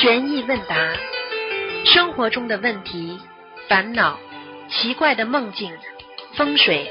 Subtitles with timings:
[0.00, 0.76] 悬疑问答，
[1.84, 3.18] 生活中的问题、
[3.68, 4.16] 烦恼、
[4.70, 5.72] 奇怪的梦境、
[6.36, 6.88] 风水，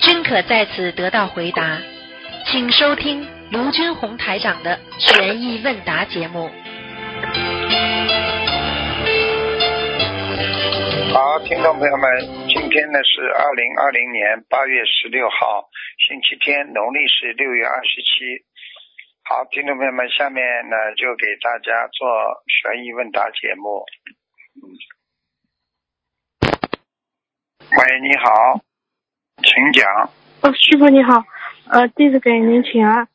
[0.00, 1.78] 均可在此得到回答。
[2.44, 6.50] 请收听卢军红台长的悬疑问答节目。
[11.14, 12.10] 好，听众朋友们，
[12.48, 15.70] 今天呢是二零二零年八月十六号，
[16.06, 18.44] 星期天，农历是六月二十七。
[19.24, 23.86] 好，听众朋友们，下面呢就给大家做悬疑问答节目。
[27.70, 28.60] 喂，你好，
[29.42, 30.10] 请讲。
[30.42, 31.22] 哦，师傅你好，
[31.70, 33.08] 呃，弟子给您请安。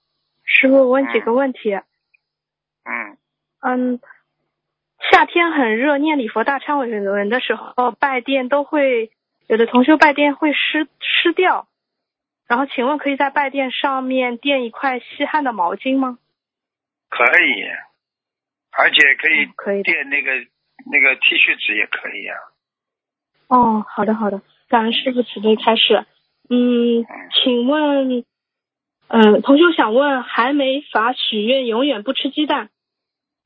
[0.44, 1.74] 师傅问几个问题。
[2.86, 3.18] 嗯
[3.60, 4.00] 嗯，
[5.12, 9.12] 夏天很热，念礼佛大忏悔文的时候，拜殿都会
[9.48, 11.68] 有的同修拜殿会湿湿掉。
[12.48, 16.18] 然后，请问可以在拜垫上面垫一块吸汗的毛巾吗？
[17.10, 17.64] 可以，
[18.72, 20.32] 而且可以嗯可以垫那个
[20.90, 22.38] 那个 T 恤纸也可以啊。
[23.50, 26.06] 哦，好的好的，感恩师傅慈悲开始。
[26.50, 28.24] 嗯，请问，
[29.10, 32.70] 嗯，同学想问，还没法许愿永远不吃鸡蛋，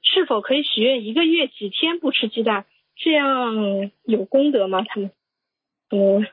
[0.03, 2.65] 是否可以许愿一个月几天不吃鸡蛋？
[2.95, 4.83] 这样有功德吗？
[4.87, 5.11] 他们，
[5.89, 6.27] 嗯，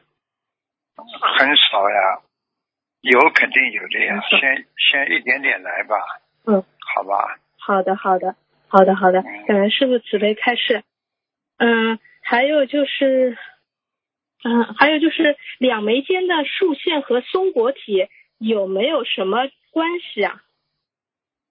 [0.97, 2.21] 很少呀，
[3.01, 5.97] 有肯定有的呀，先先一点点来吧。
[6.47, 7.39] 嗯，好吧。
[7.59, 8.35] 好的，好的，
[8.69, 10.83] 好的，好的，感恩师傅慈悲开示。
[11.59, 13.37] 嗯，还有就是，
[14.45, 20.43] 嗯，还有就是两眉间的竖线和松果体有没有什么关系啊？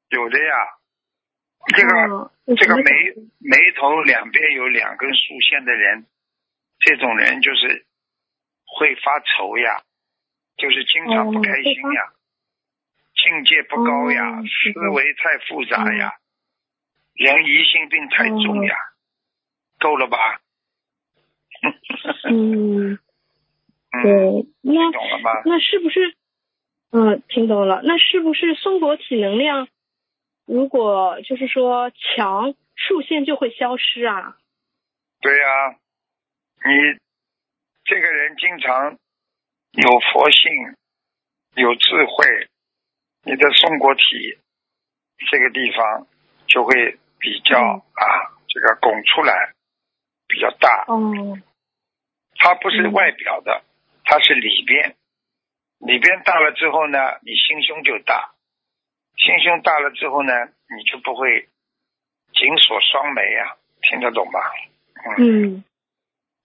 [0.09, 0.53] 有的呀，
[1.75, 2.83] 这个、这个眉
[3.39, 6.05] 眉头两边有两根竖线的人，
[6.79, 7.85] 这种人就是
[8.65, 9.83] 会发愁呀，
[10.57, 12.13] 就是经常不开心呀，
[13.15, 16.13] 境界不高呀，哦思维太复杂呀，
[17.13, 18.75] 人疑心病太重呀，
[19.79, 20.17] 够了吧？
[22.29, 22.97] 嗯，
[23.91, 25.31] 嗯，对，那懂了吗？
[25.45, 26.15] 那是不是？
[26.91, 27.81] 嗯，听懂了。
[27.83, 29.67] 那是不是松果体能量，
[30.45, 34.37] 如果就是说强，竖线就会消失啊？
[35.19, 35.71] 对呀、
[36.63, 36.99] 你
[37.83, 38.97] 这个人经常
[39.71, 40.75] 有佛性，
[41.55, 42.47] 有智慧，
[43.23, 44.37] 你的松果体
[45.29, 46.07] 这个地方
[46.47, 49.53] 就会比较、嗯啊，这个拱出来
[50.27, 50.85] 比较大。
[50.87, 51.37] 哦，
[52.35, 53.63] 它不是嗯外表的，
[54.03, 54.95] 它是里边，
[55.79, 58.31] 里边大了之后呢，你心胸就大，
[59.15, 60.33] 心胸大了之后呢，
[60.75, 61.49] 你就不会
[62.33, 64.39] 紧锁双眉啊，听得懂吧？
[65.17, 65.63] 嗯，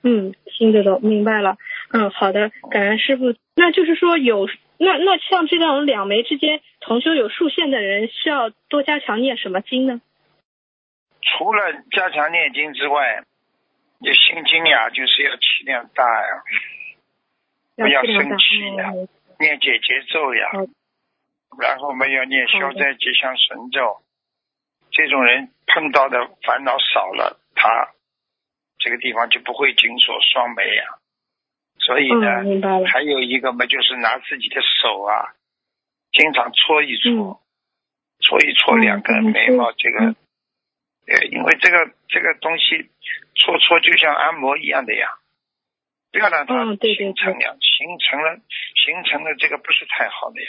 [0.03, 1.57] 嗯，听得懂，明白了。
[1.93, 3.35] 嗯，好的，感恩师傅。
[3.55, 4.49] 那就是说有，
[4.79, 10.01] 那那像这种两眉之间同修有竖线的人，需要多加强念什么经呢？
[11.21, 13.25] 除了加强念经之外，
[14.01, 16.43] 你心经呀，就是要气量大呀，
[17.77, 19.07] 不要生气呀哦
[19.39, 20.59] 念解结咒呀好，
[21.61, 24.03] 然后我们要念消灾吉祥神咒。
[24.91, 27.91] 这种人碰到的烦恼少了，他
[28.79, 30.85] 这个地方就不会紧锁双眉呀。
[31.85, 32.87] 所以呢，嗯，明白了。
[32.87, 35.35] 还有一个嘛，就是拿自己的手啊，
[36.13, 37.41] 经常搓一搓，
[38.21, 40.17] 搓一搓嗯两个嗯眉毛，是这个嗯，
[41.09, 42.89] 呃，因为这个这个东西
[43.35, 45.09] 搓搓就像按摩一样的呀，
[46.13, 48.39] 不要让它形成呀，形成了
[48.85, 50.49] 形成了这个不是太好的呀，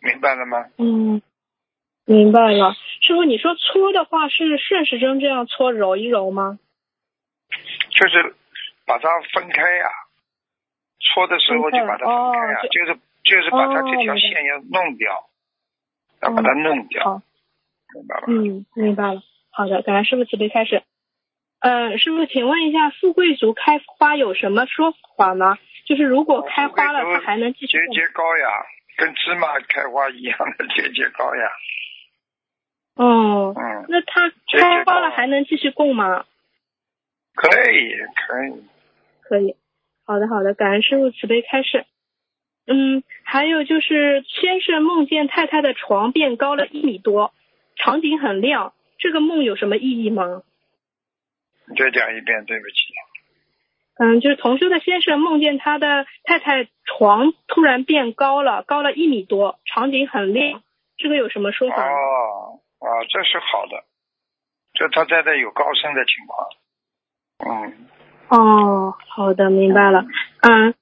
[0.00, 0.66] 明白了吗？
[0.76, 1.22] 嗯，
[2.04, 2.74] 明白了。
[3.00, 6.58] 师傅，你说搓的话是顺时针这样搓揉一揉吗？
[7.90, 8.34] 就是
[8.84, 9.86] 把它分开呀，
[11.04, 15.28] 搓的时候就把它分开呀，就是就是把它哦这条线要弄掉，
[16.22, 17.22] 要把它弄掉，好，
[17.94, 18.26] 明白吧？
[18.28, 19.22] 嗯，明白了。
[19.50, 20.82] 好的，感恩师傅慈悲开始。
[21.60, 25.58] 呃，师傅，请问一下，富贵竹开花有什么说法吗？
[25.86, 28.48] 就是如果开花了，它还能继续节节高呀，
[28.96, 31.50] 跟芝麻开花一样的节节高呀。
[32.96, 36.24] 哦，嗯，那它开花了还能继续供吗？
[37.34, 37.96] 可以
[38.26, 38.64] 可以。
[39.22, 39.56] 可以。
[40.04, 41.86] 好的，好的，感恩师傅慈悲开示。
[42.66, 47.32] 嗯，还有就是先生梦见太太的床变高了一米多，
[47.76, 50.42] 场景很亮，这个梦有什么意义吗？
[51.66, 52.74] 你再讲一遍，对不起。
[53.96, 60.62] 嗯，就是同修的先生梦见他的太太床突然变高了，高了一米多，场景很亮，
[60.96, 61.76] 这个有什么说法？
[61.86, 63.84] 哦哦，这是好的，
[64.74, 66.48] 这他在这有高升的情况。
[67.46, 67.88] 嗯，
[68.28, 70.06] 哦，好的，明白了。
[70.40, 70.74] 嗯，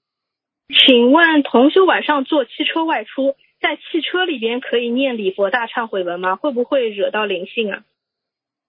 [0.69, 6.37] 请问同修晚上坐汽车外出，在汽车里边可以念礼佛大忏悔文吗？
[6.37, 7.83] 会不会惹到灵性啊？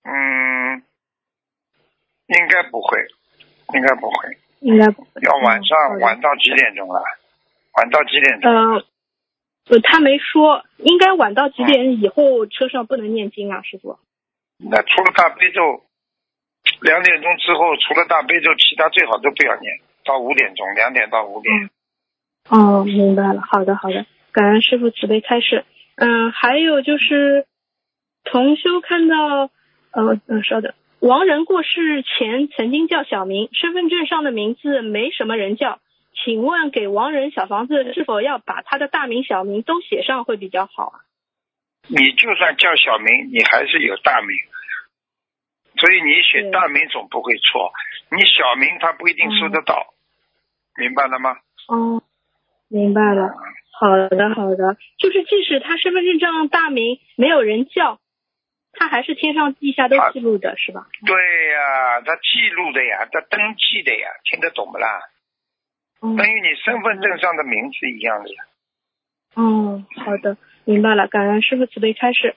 [0.04, 0.84] 嗯，
[2.28, 2.98] 应该不会，
[3.74, 5.10] 应该不会，应该不会。
[5.22, 7.02] 要晚上晚到几点钟啊？
[7.78, 8.52] 晚到几点钟？
[8.52, 8.86] 呃，
[9.70, 13.98] 呃，他没说，应该晚到几点以后车上不能念经啊，师傅。
[14.58, 15.84] 那除了大悲咒，
[16.84, 21.54] 两点钟之后除了大悲咒，其他最好都不要念，到五点钟，两点到五点。
[21.56, 21.70] 嗯
[22.50, 23.42] 哦，明白了。
[23.42, 24.06] 好的，好的。
[24.34, 25.64] 感恩师傅慈悲开示。
[25.96, 27.46] 嗯，还有就是，
[28.26, 29.50] 同修看到，
[29.92, 35.80] 呃，嗯，稍等，亡人过世前曾经叫小名，身份证上的名字没什么人叫，
[36.26, 41.00] 请问给亡人小房子是否要把他的大名、小名都写上会比较好啊？
[41.88, 44.36] 你就算叫小名，你还是有大名，
[45.78, 47.72] 所以你选大名总不会错。
[48.12, 49.94] 你小名他不一定收得到，
[50.78, 51.36] 明白了吗？
[51.68, 52.04] 哦，
[52.70, 53.34] 明白了。
[53.80, 54.78] 好的，好的。
[54.98, 58.00] 就是即使他身份证上大名没有人叫，
[58.72, 60.88] 他还是天上地下都记录的，是吧？
[61.06, 64.88] 对呀，他记录的呀，他登记的呀，听得懂不啦？
[66.02, 68.44] 嗯等于你身份证上的名字一样的呀。
[69.36, 71.08] 哦，好的，明白了。
[71.08, 72.36] 感恩师傅慈悲开示。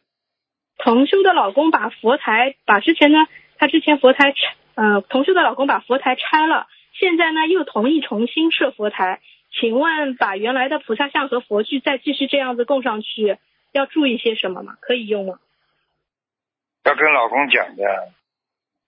[0.78, 3.26] 同修的老公把佛台，把之前呢，
[3.58, 4.36] 他之前佛台拆，
[4.74, 9.20] 呃，同修的老公把佛台拆了，现在呢又同意重新设佛台。
[9.58, 13.38] 请问把原来的菩萨像和佛具再继续这样子供上去，
[13.72, 14.76] 要注意些什么吗？
[14.80, 15.38] 可以用吗？
[16.84, 18.12] 要跟老公讲的，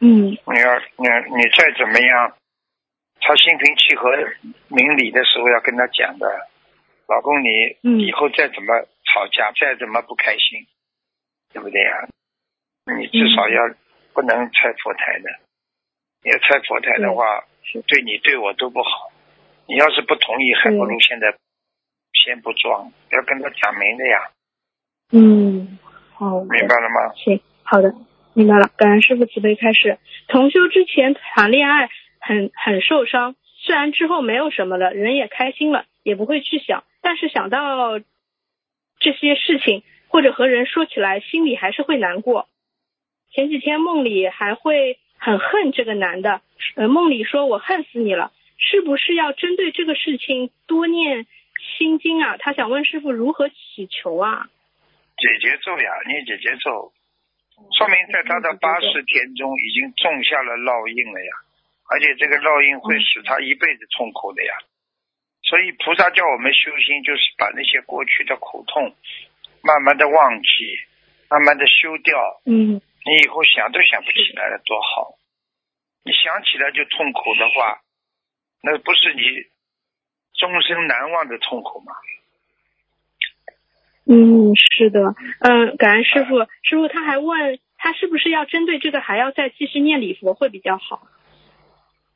[0.01, 2.35] 嗯，你要你你再怎么样，
[3.21, 4.11] 他心平气和
[4.69, 6.27] 明理的时候要跟他讲的。
[7.09, 7.49] 老公，你
[7.83, 10.67] 嗯以后再怎么吵架，再怎么不开心，
[11.53, 12.09] 对不对呀？
[12.99, 13.75] 你至少要
[14.15, 15.29] 不能拆佛台的。
[16.23, 19.13] 你要拆佛台的话，是对你对我都不好。
[19.67, 21.37] 你要是不同意，还不如现在
[22.15, 24.31] 先不装，要跟他讲明的呀，
[25.13, 25.79] 嗯，
[26.15, 27.15] 好，明白了吗？
[27.15, 27.95] 行，好的，
[28.33, 28.71] 明白了。
[28.77, 29.99] 感恩师傅慈悲开始。
[30.27, 31.91] 同修之前谈恋爱
[32.21, 37.99] 很很受伤，虽然之后没有什么了，人也开心了，也不会去想，但是想到
[38.99, 42.49] 这些事情或者和人说起来，心里还是会难过。
[43.31, 46.41] 前几天梦里还会很恨这个男的，
[46.77, 51.27] 呃，梦里说我恨死你了，是不是要针对这个事情多念
[51.77, 52.37] 心经啊？
[52.39, 54.49] 他想问师傅如何祈求啊？
[55.19, 56.93] 解结咒呀，念解结咒，
[57.77, 61.33] 说明在他的八十天中已经种下了烙印了呀，
[61.91, 64.55] 而且这个烙印会使他一辈子痛苦的呀。
[65.43, 68.95] 所以菩萨叫我们修心，就是把那些过去的苦痛
[69.63, 70.79] 慢慢的忘记，
[71.31, 72.43] 慢慢的修掉。
[72.47, 75.17] 嗯你以后想都想不起来了，多好！
[76.05, 77.81] 你想起来就痛苦的话，
[78.63, 79.23] 那不是你
[80.35, 81.93] 终身难忘的痛苦吗？
[84.11, 86.45] 嗯，是的，嗯，感恩师傅。
[86.63, 91.07] 师傅他还问他是不是要针对这个还要再继续念礼佛会比较好？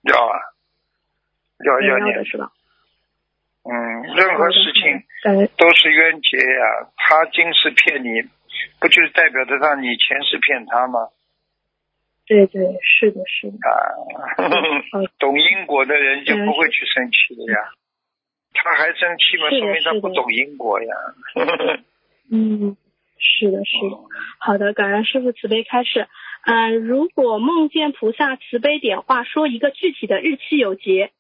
[0.02, 0.36] 要啊，
[1.64, 2.24] 要要念要的。
[2.26, 2.52] 是吧？
[3.64, 5.02] 嗯，任何事情
[5.56, 8.22] 都是冤结呀、他今世骗你，
[8.80, 11.08] 不就是代表着让你前世骗他吗？
[12.26, 13.56] 对对，是的，是的。
[13.68, 17.58] 啊， 懂因果的人就不会去生气的呀。
[18.54, 19.48] 他还生气吗？
[19.50, 20.94] 说明他不懂因果呀。
[22.30, 22.76] 嗯，
[23.18, 23.96] 是的，是的。
[24.38, 26.08] 好的，感恩师傅慈悲开示。
[26.44, 31.12] 嗯、如果梦见菩萨慈悲点化，说一个具体的日期有节，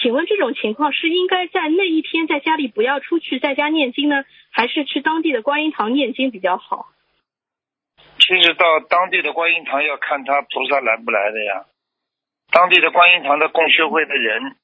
[0.00, 6.88] 请问这种情况是应该在那一天在家里不要出去，在家念经呢，还是去当地的观音堂念经比较好？
[8.18, 11.66] 其实到当地的观音堂要看他菩萨来不来的呀。
[12.50, 14.56] 当地的观音堂的共修会的人，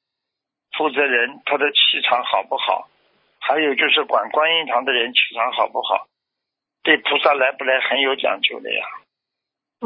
[0.76, 2.88] 负责人他的气场好不好，
[3.41, 6.07] 还有就是管观音堂的人气场好不好，
[6.83, 8.85] 对菩萨来不来很有讲究的呀，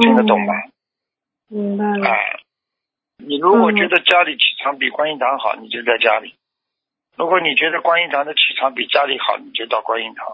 [0.00, 0.54] 听得懂吗？
[1.48, 2.08] 明白了。
[2.08, 2.36] 哎，
[3.18, 6.34] 你如果觉得家里气场比观音堂好，你就在家里；
[7.16, 10.26] 如果你觉得观音堂的气场比家里好，你就到观音堂。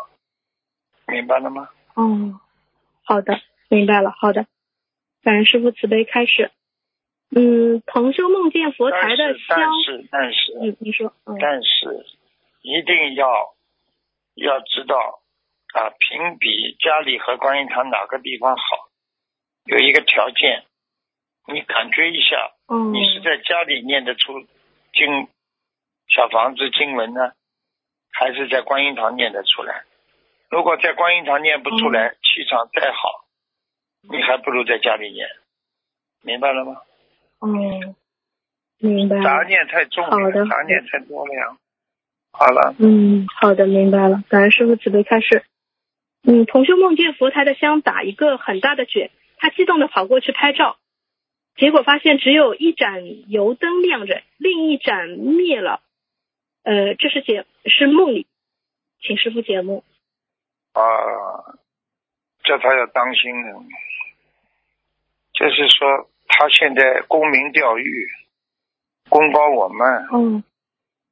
[1.06, 1.68] 明白了吗？
[1.94, 2.40] 哦，
[3.04, 4.10] 好的，明白了。
[4.10, 4.46] 好的，
[5.22, 6.50] 感恩师傅慈悲开始。
[7.34, 12.06] 嗯，同修梦见佛台的香但，是但是嗯，你说，嗯，但是
[12.62, 13.26] 一定要
[14.34, 14.96] 要知道
[15.74, 18.62] 啊，评比家里和观音堂哪个地方好，
[19.64, 20.64] 有一个条件，
[21.46, 24.40] 你感觉一下，哦，你是在家里念得出
[24.92, 25.28] 经
[26.08, 27.32] 小房子经文呢，
[28.10, 29.84] 还是在观音堂念得出来？
[30.48, 33.24] 如果在观音堂念不出来，气场再好，
[34.08, 35.28] 你还不如在家里念，
[36.22, 36.80] 明白了吗？
[37.40, 37.48] 哦，
[38.78, 39.42] 明白杂。
[39.44, 41.56] 念太重好的了，杂念太多了呀。
[42.32, 44.22] 好了，嗯，好的，明白了。
[44.28, 45.44] 感恩师傅慈悲开示。
[46.26, 50.78] 嗯，同修梦见佛台的香打一个很大的卷，他激动的跑过去拍照。
[51.56, 55.80] 结果发现只有一盏油灯亮着，另一盏灭了。
[56.62, 58.26] 呃，这是解是梦里，
[59.00, 59.82] 请师傅解梦。
[60.72, 60.82] 啊，
[62.42, 63.52] 这他要当心的，
[65.34, 68.08] 就是说他现在沽名钓誉，
[69.08, 70.08] 功高我慢。
[70.12, 70.42] 嗯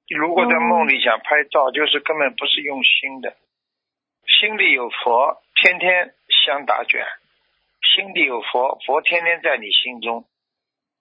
[0.09, 3.35] 如果在梦里想拍照，就是根本不是用心的，
[4.27, 7.01] 心里有佛，天天香打卷；
[7.81, 10.27] 心里有佛，佛天天在你心中，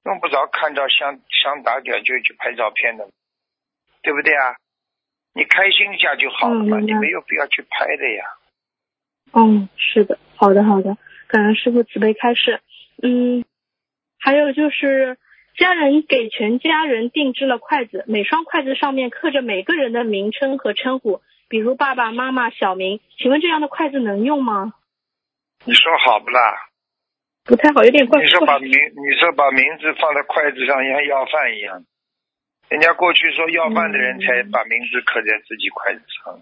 [0.03, 3.07] 用不着看到香香打卷就去拍照片的，
[4.01, 4.55] 对不对啊？
[5.33, 8.25] 你开心一下就好了嘛，嗯你没有必要去拍的呀。
[9.33, 12.59] 嗯，是的，好的好的，感恩师傅慈悲开示。
[13.01, 13.45] 嗯，
[14.19, 15.17] 还有就是
[15.55, 22.99] 家人给全家人定制了筷子，每双筷子上面刻着每个人的名称和称呼，比如爸爸妈妈、小明。
[23.17, 24.73] 请问这样的筷子能用吗？
[25.63, 26.70] 你说好不啦？
[27.43, 28.23] 不太好，有点怪怪。
[28.23, 31.83] 你说把名，你说把名字放在筷子上，像要饭一样。
[32.69, 36.39] 人家过去说要饭的人才把名字刻在自己筷子上，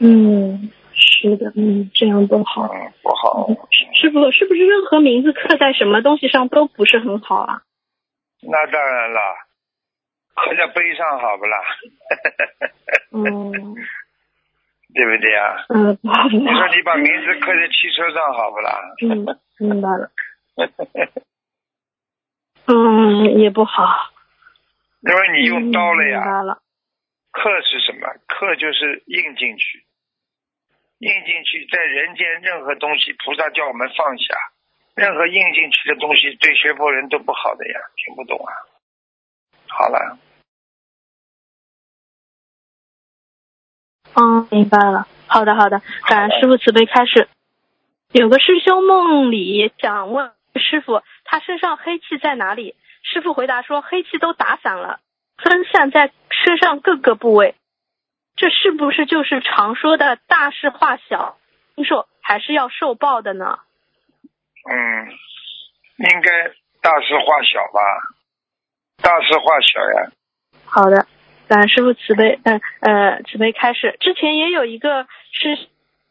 [0.00, 2.68] 嗯，是的，嗯，这样不好。
[2.68, 3.48] 嗯，不好。
[3.94, 7.62] 师傅，是不是任何名字刻在什么东西上都不是很好啊？
[8.42, 9.20] 那当然了，
[10.34, 11.58] 刻在碑上好不啦？
[13.12, 13.74] 嗯
[14.94, 15.64] 对不对啊？
[15.68, 15.98] 嗯，
[16.32, 16.68] 你说。
[16.74, 18.78] 你把名字刻在汽车上好不啦？
[19.02, 20.10] 嗯，明白了。
[22.66, 24.10] 嗯，也不好。
[25.00, 26.24] 因为你用刀了呀。
[26.24, 26.62] 白了。
[27.30, 28.08] 刻是什么？
[28.26, 29.84] 刻就是印进去，
[30.98, 34.34] 印进去，在人间任何东西，菩萨叫我们放下，
[34.96, 38.52] 任何印进去的东西对学佛人都不好的呀，听不懂啊。
[39.68, 40.18] 好了，
[44.14, 45.06] 嗯，明白了。
[45.26, 45.82] 好的，好的。
[46.06, 47.28] 感恩师傅慈悲开始。
[48.12, 52.74] 有个师兄梦里想问师傅，他身上黑气在哪里？
[53.02, 55.00] 师傅回答说，黑气都打散了，
[55.36, 57.54] 分散在身上各个部位。
[58.36, 61.36] 这是不是就是常说的大事化小，
[61.86, 63.58] 受还是要受报的呢？
[64.70, 65.08] 嗯，
[65.96, 66.30] 应该
[66.80, 67.80] 大事化小吧，
[69.02, 70.10] 大事化小呀。
[70.64, 71.06] 好的，
[71.48, 73.96] 感恩师傅慈悲，嗯呃慈悲开始。
[74.00, 75.56] 之前也有一个是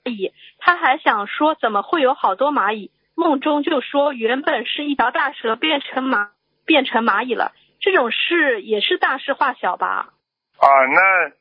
[0.03, 2.91] 蚂蚁，他还想说怎么会有好多蚂蚁？
[3.15, 6.29] 梦中就说原本是一条大蛇变成蚂
[6.65, 10.13] 变成蚂蚁了，这种事也是大事化小吧？
[10.57, 11.31] 啊，那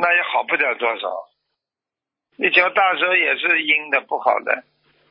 [0.00, 1.08] 那也好不了多少。
[2.36, 4.64] 一条大蛇也是阴的，不好的，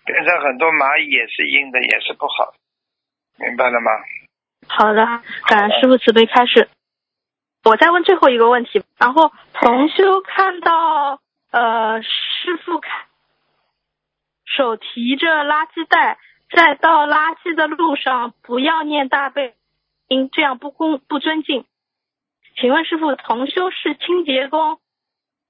[0.06, 3.92] 变成很多蚂蚁也是阴的，也是不好的，明白了吗？
[4.68, 5.06] 好的，
[5.48, 6.70] 感恩师傅慈悲开示。
[7.68, 11.20] 我再问最后一个问题，然后同修看到
[11.52, 13.08] 呃师傅看
[14.46, 16.18] 手提着垃圾袋，
[16.50, 19.54] 在倒垃圾的路上不要念大悲
[20.08, 21.66] 经，这样不公不尊敬。
[22.56, 24.80] 请问师傅，同修是清洁工，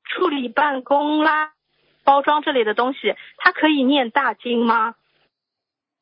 [0.04, 1.52] 处理办公垃
[2.04, 4.96] 包装这类的东西，他可以念大经吗？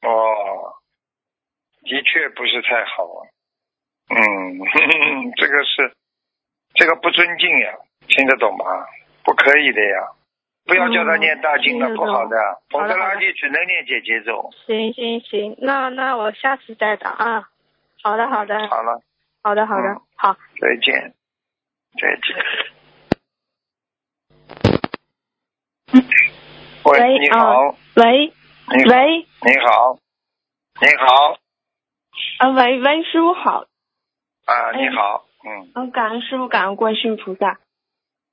[0.02, 0.80] 哦，
[1.84, 3.28] 的确不是太好啊。
[4.08, 4.16] 嗯，
[5.36, 5.94] 这个是
[6.76, 7.74] 这个不尊敬呀，
[8.08, 8.66] 听得懂吗？
[9.24, 10.12] 不可以的呀，
[10.66, 12.38] 不要叫他念大经了，不好的，
[12.70, 14.52] 否则垃圾只能念姐姐咒。
[14.68, 17.50] 行行行，那那我下次再打啊。
[18.04, 18.68] 好的好的。
[18.68, 19.02] 好了，
[19.42, 19.88] 好的好的。
[19.90, 20.02] 嗯。
[20.16, 20.38] 好。
[20.62, 21.14] 再见，
[22.00, 22.36] 再见。
[26.84, 28.32] 喂，喂你好，喂，
[28.68, 29.26] 喂。
[29.42, 29.98] 你好，
[30.82, 31.38] 你好，
[32.40, 33.66] 啊，喂喂，师傅好，
[34.46, 37.60] 啊，你哎好，嗯，嗯，感恩师傅，感恩观世音菩萨。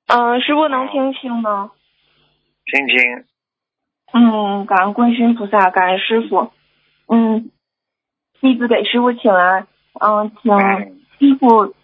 [0.07, 1.73] 嗯、师傅能听清吗？
[2.64, 3.25] 听清，
[4.14, 6.50] 嗯，感恩观世音菩萨，感恩师傅。
[7.09, 7.50] 嗯，
[8.40, 9.66] 弟子给师傅请安。
[10.00, 11.75] 嗯，请嗯，师傅，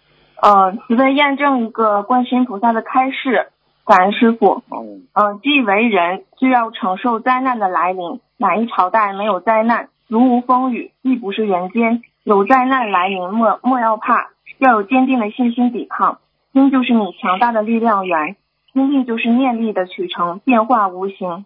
[0.41, 3.51] 呃，慈悲验证一个观世音菩萨的开示。
[3.85, 4.63] 感恩师傅。
[4.71, 8.19] 嗯，呃，既为人，就要承受灾难的来临。
[8.37, 9.89] 哪一朝代没有灾难？
[10.07, 12.01] 如无风雨，亦不是人间。
[12.23, 16.19] 有灾难来临，莫莫要怕，要有坚定的信心抵抗。
[16.53, 18.35] 心就是你强大的力量源，
[18.73, 21.45] 心力就是念力的取成，变化无形。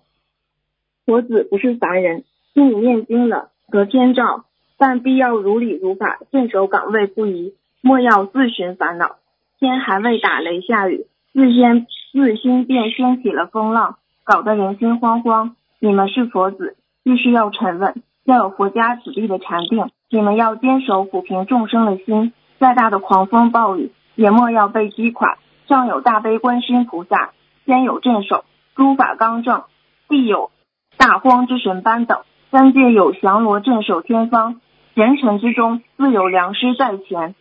[1.05, 4.45] 佛子不是凡人，心里念经了得天照，
[4.77, 9.17] 但必要如理如法，镇守岗位不移，莫要自寻烦恼。
[9.59, 15.51] 天还未打雷下雨，自先自心便掀起了风浪，搞得人心惶惶。
[15.79, 19.89] 你们是佛子，必须要沉稳，要有佛家子弟的禅定。
[20.09, 25.37] 你们要坚守抚平众生的心，再大的狂风暴雨也莫要被击垮。
[25.67, 27.31] 上有大悲观世音菩萨，
[27.65, 28.43] 天有镇守，
[28.75, 29.63] 诸法刚正，
[30.09, 30.51] 地有
[30.97, 34.59] 大荒之神般等，三界有降罗镇守天方。
[34.95, 37.33] 贤臣之中自有良师在前，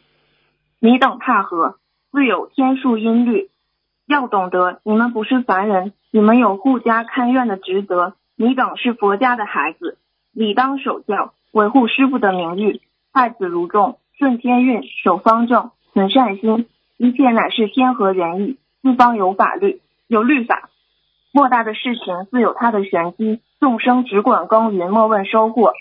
[0.81, 1.77] 你等踏何？
[2.11, 3.51] 自有天数音律。
[4.07, 8.15] 要懂得，你们不是凡人，你们有护家看院的职责。
[8.37, 9.99] 你等是佛家的孩子，
[10.33, 12.81] 理当守教，维护师傅的名誉。
[13.13, 18.57] 太子如众，顺天运，守方正，存善心，一切乃是天和人意。
[18.81, 20.71] 四方有法律，有律法，
[21.33, 23.41] 莫大的事情自有它的玄机。
[23.59, 25.73] 众生只管耕耘，莫问收获。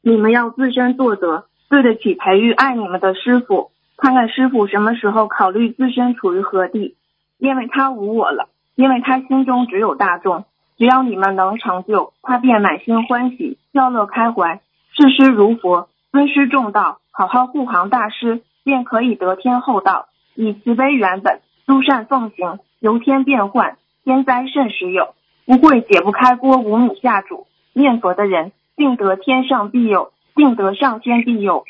[0.00, 3.72] 你们要自身作则，对得起培育爱你们的师傅。
[3.98, 6.96] 看看师傅什么时候考虑自身处于何地，
[7.36, 10.46] 因为他无我了，因为他心中只有大众。
[10.78, 14.62] 只要你们能成就，他便满心欢喜，笑乐开怀，
[14.94, 25.14] 视师如佛，尊师重道，好好护航大师，便可以得天厚道，以慈悲原本，诸善奉行，由天变幻，天灾甚时有，
[25.46, 27.46] 不会解不开锅无米下煮。
[27.74, 31.64] 念佛的人，定得天上庇佑，定得上天庇佑。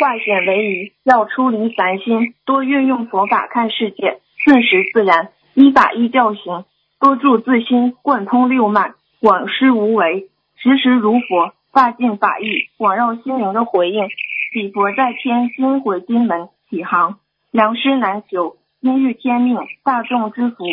[0.00, 6.64] 化险为夷，要出离凡心，多运用佛法看世界，顺时自然，依法依教行。
[7.00, 14.08] 多助自心，贯通六脉，广施无为，时时如佛，大尽法义，广绕心灵的回应。
[14.52, 17.20] 彼佛在天，心回金门，起航。
[17.52, 20.64] 良师难求，因遇天命，大众之福。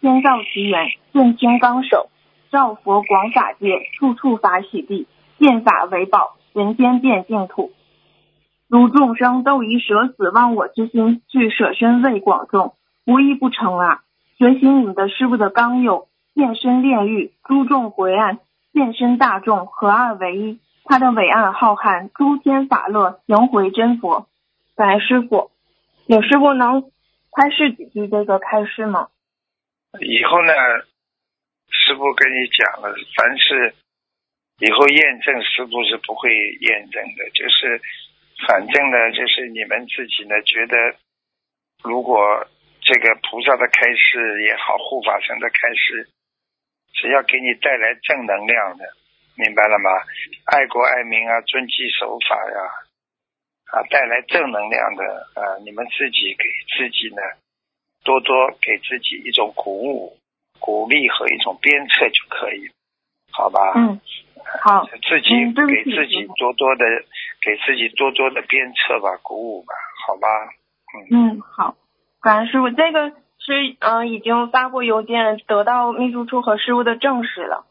[0.00, 2.08] 天造奇缘，顺天纲手，
[2.50, 5.06] 照佛广法界，处处法喜地，
[5.38, 7.72] 见法为宝，人间变净土。
[8.68, 12.72] 如众生都以舍死忘我之心去舍身为广众，
[13.06, 14.00] 无一不成啊！
[14.38, 18.38] 学习你的师傅的刚佑，现身炼狱，诸众回岸，
[18.78, 20.60] 现身大众，合二为一。
[20.84, 24.28] 他的伟岸浩瀚，诸天法乐，迎回真佛。
[24.76, 25.50] 感恩师傅，
[26.06, 26.92] 有师傅能
[27.34, 29.08] 开示几句这个开示吗？
[29.98, 30.52] 以后呢，
[31.68, 33.74] 师傅跟你讲了，凡是
[34.60, 37.82] 以后验证，师傅是不会验证的，就是
[38.46, 40.76] 反正呢，就是你们自己呢觉得，
[41.82, 42.46] 如果。
[42.80, 46.08] 这个菩萨的开示也好，护法神的开示，
[47.00, 48.84] 只要给你带来正能量的，
[49.36, 49.88] 明白了吗？
[50.46, 52.58] 爱国爱民啊，遵纪守法呀，
[53.70, 56.44] 啊，带来正能量的啊，你们自己给
[56.76, 57.22] 自己呢，
[58.04, 60.18] 多多给自己一种鼓舞、
[60.58, 62.68] 鼓励和一种鞭策就可以，
[63.30, 63.72] 好吧？
[63.76, 64.00] 嗯，
[64.62, 66.84] 好，自己给自己多多的，
[67.40, 69.72] 给自己多多的鞭策吧，鼓舞吧，
[70.06, 70.26] 好吧？
[71.12, 71.76] 嗯，嗯，好。
[72.20, 73.12] 感恩师傅，这个
[73.48, 77.64] 是嗯已经发过邮件，得到秘书处和师傅的证实了。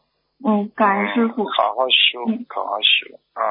[0.44, 1.44] 嗯，感恩师傅。
[1.44, 3.42] 好好修，好好修啊。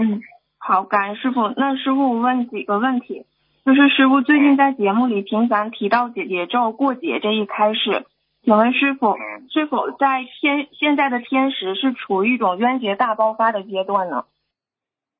[0.00, 0.20] 嗯，
[0.58, 1.54] 好，感恩师傅。
[1.56, 3.24] 那师傅我问几个问题，
[3.64, 8.04] 就是师傅最近在节目里频繁提到姐姐咒过节这一开始，
[8.42, 9.16] 请问师傅
[9.52, 14.24] 是否在天现在的天时是处于一种冤结大爆发的阶段呢？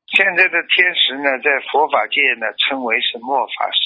[0.09, 3.86] 现在的天时呢，在佛法界呢称为是末法时期。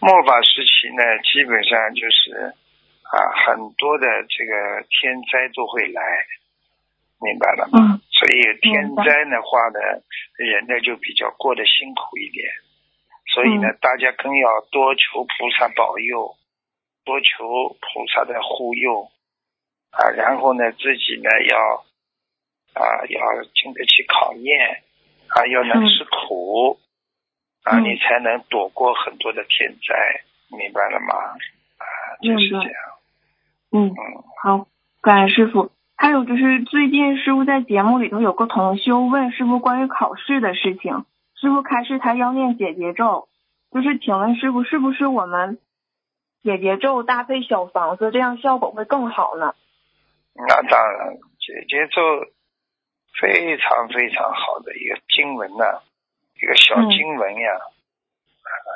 [0.00, 2.54] 末法时期呢，基本上就是
[3.10, 6.02] 啊，很多的这个天灾都会来，
[7.20, 8.00] 明白了吗？
[8.10, 9.80] 所以天灾的话呢，
[10.38, 12.46] 人呢就比较过得辛苦一点。
[13.34, 16.36] 所以呢，大家更要多求菩萨保佑，
[17.04, 19.10] 多求菩萨的护佑
[19.90, 20.10] 啊。
[20.16, 21.84] 然后呢，自己呢要
[22.74, 24.82] 啊要经得起考验
[25.28, 26.78] 啊，要能吃苦。
[27.64, 30.22] 啊，你才能躲过很多的天灾，
[30.56, 31.14] 明白了吗？
[31.78, 31.84] 啊，
[32.22, 32.72] 就是这样。
[33.70, 34.66] 嗯嗯，好，
[35.02, 35.70] 感恩师傅。
[35.96, 43.28] 还有就是最近师傅在节目里头有个同修问师傅关于考试的事情，师傅开示他要念解结咒，
[43.72, 45.58] 就是请问师傅是不是我们
[46.44, 49.54] 解结咒搭配小房子，这样效果会更好呢？
[50.34, 52.00] 那当然，解结咒
[53.20, 55.64] 非常非常好的一个经文呢。
[56.40, 57.50] 一个小经文呀，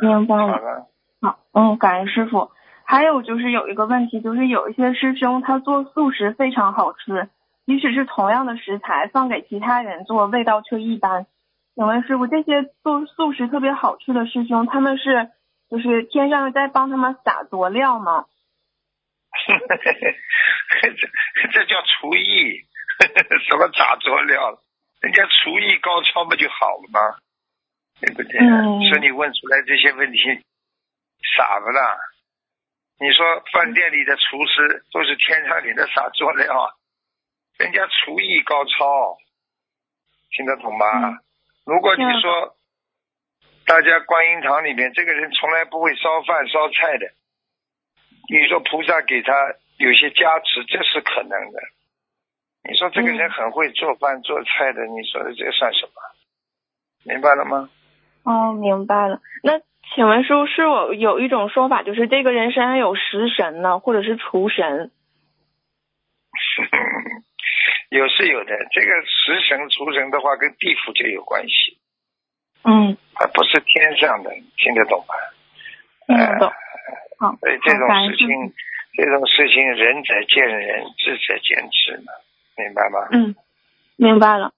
[0.01, 0.89] 明白了。
[1.21, 2.51] 好，嗯，感恩师傅。
[2.85, 7.31] 还有就是有一个问题，就是有一些师兄他做素食非常好吃，
[7.65, 11.27] 即使是同样的食材放给其他人做，味道却一般。
[11.75, 15.31] 请问师傅，这些做素食特别好吃的师兄，他们是
[15.71, 18.27] 就是天上在帮他们撒佐料吗？
[19.47, 20.91] 这
[21.49, 22.67] 这叫厨艺，
[23.49, 24.59] 什么撒佐料？
[25.01, 27.01] 人家厨艺高超不就好了吗？
[28.03, 28.39] 对不对？
[28.91, 30.19] 说你问出来这些问题，
[31.37, 31.97] 傻不啦？
[32.99, 36.77] 你说饭店里的厨师都是天上里的啥佐料？
[37.59, 39.19] 人家厨艺高超，
[40.31, 41.21] 听得懂吗？
[41.65, 42.57] 如果你说
[43.67, 47.07] 大家观音堂里面这个人从来不会烧饭烧菜的，
[48.29, 49.33] 你说菩萨给他
[49.79, 51.61] 有些加持，这是可能的。
[52.69, 55.93] 你说这个人很会做饭做菜的，你说这算什么？
[57.05, 57.71] 明白了吗？
[58.25, 59.21] 哦，明白了。
[59.43, 59.61] 那
[59.95, 64.91] 请问师傅，是我有一种说法，就是这个人身上有食神呢，或者是厨神？
[67.91, 71.79] 有是有的，这个食神、厨神的话，跟地府就有关系，
[72.65, 75.15] 嗯，它不是天上的，听得懂吗？
[76.07, 76.53] 听得懂。
[77.19, 78.29] 好，所以这种事情，
[78.97, 82.13] 这种事情，仁者见仁，智者见智嘛，
[82.57, 83.09] 明白吗？
[83.11, 83.35] 嗯，
[83.97, 84.53] 明白了。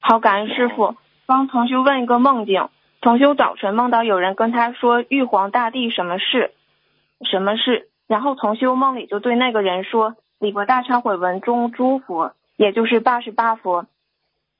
[0.00, 0.96] 好，感恩师傅。
[1.28, 2.68] 帮同学问一个梦境，
[3.06, 6.50] 同修早晨梦到有人跟他说玉皇大帝什么事，
[7.30, 13.86] 什么事，然后同修梦里就对那个人说，李佛大忏悔文中诸佛，也就是八十八佛，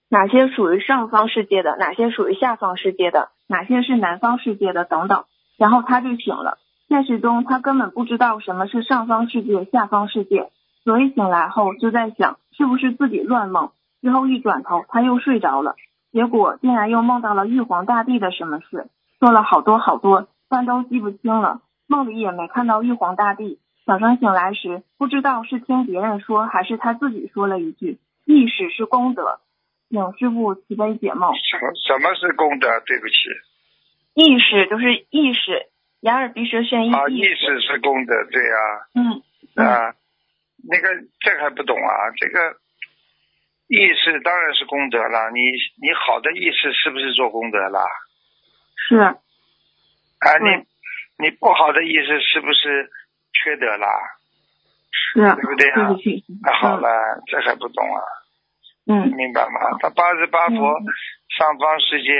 [0.08, 5.24] 哪些属于上方世界的，哪些属于下方世界的，哪些是南方世界的等等，
[5.58, 6.58] 然后他就醒了。
[6.86, 10.52] 现实中他根本不知道什么是上方世界、下方世界，
[10.84, 13.72] 所以醒来后就在想是不是自己乱梦。
[14.02, 15.74] 之后一转头他又睡着了，
[16.12, 18.88] 结果竟然又梦到了玉皇大帝的什么事，
[19.20, 21.60] 说了好多好多，但都记不清了。
[21.86, 23.60] 梦里也没看到玉皇大帝。
[23.84, 29.38] 早上醒来时，不知道是听别人说还是他自己说了一句：“意识是功德。”
[29.88, 31.30] 请师傅慈悲解梦。
[31.36, 32.66] 什么什么是功德？
[32.84, 33.14] 对不起，
[34.14, 35.66] 意识就是意识，
[36.00, 37.60] 眼耳鼻舌身意啊，意意识。
[37.60, 38.58] 是功德，对啊，
[38.96, 39.22] 嗯
[39.54, 39.94] 嗯啊，
[40.68, 40.88] 那个
[41.20, 42.10] 这个还不懂啊？
[42.16, 42.56] 这个
[43.68, 45.30] 意识当然是功德了。
[45.30, 45.40] 你
[45.82, 47.80] 你好的意识是不是做功德了？
[48.88, 49.18] 是啊，
[50.38, 50.56] 对
[51.18, 52.90] 你你不好的意识是不是
[53.32, 53.86] 缺德了？
[54.92, 55.90] 是，对不对啊。
[56.42, 58.02] 那好了，这还不懂啊？
[58.88, 59.76] 嗯明白吗？
[59.80, 60.86] 他八十八佛嗯
[61.36, 62.12] 上方世界，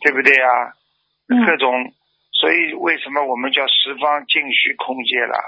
[0.00, 0.72] 对不对啊？
[1.28, 1.92] 嗯各种，
[2.32, 5.38] 所以为什么我们叫十方尽虚空界了？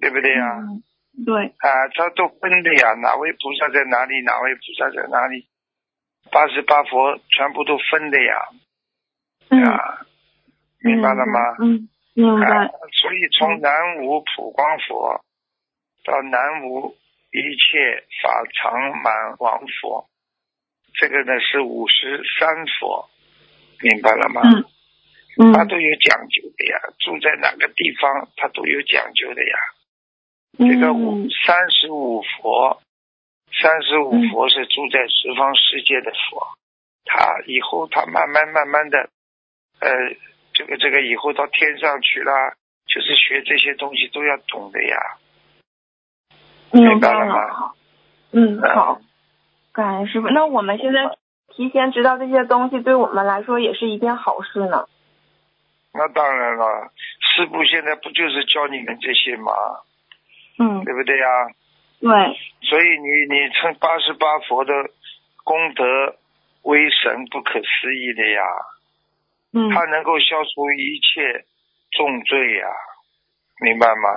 [0.00, 0.82] 对不对呀、嗯
[1.26, 5.46] 对，啊，他都分的呀，哪位菩萨在哪里，哪位菩萨在哪里，
[6.30, 8.48] 八十八佛全部都分的呀，
[9.50, 10.06] 嗯，啊，
[10.80, 11.40] 明白了吗？
[11.60, 15.20] 嗯，明啊白。，所以从南无普光佛
[16.04, 16.96] 到南无
[17.32, 20.08] 一切法常满王佛，
[20.94, 23.10] 这个呢是五十三佛，
[23.82, 24.40] 明白了吗？
[24.44, 24.64] 嗯
[25.38, 29.56] 嗯它都有讲究的呀，住在哪个地方，他都有讲究的呀。
[30.58, 32.80] 这个五嗯三十五佛，
[33.62, 36.46] 三十五嗯佛是住在十方世界的佛，
[37.04, 39.08] 他以后他慢慢慢慢的，
[39.80, 39.90] 呃，
[40.52, 42.54] 这个这个以后到天上去了，
[42.86, 44.96] 就是学这些东西都要懂的呀。
[46.72, 47.72] 明白了吗
[48.32, 49.00] 嗯，好，
[49.72, 50.28] 感恩师傅。
[50.28, 51.16] 那我们现在
[51.48, 54.86] 提前知道这些东西，对我们来说也是一件好事呢。
[55.92, 59.52] 那当然了，师傅现在不就是教你们这些吗？
[60.60, 61.26] 嗯，对不对呀？
[62.00, 62.08] 对，
[62.68, 64.72] 所以你你称八十八佛的
[65.42, 66.16] 功德
[66.62, 68.42] 威神不可思议的呀。
[69.52, 71.44] 嗯它能够消除一切
[71.90, 72.68] 重罪呀、
[73.60, 74.08] 明白吗？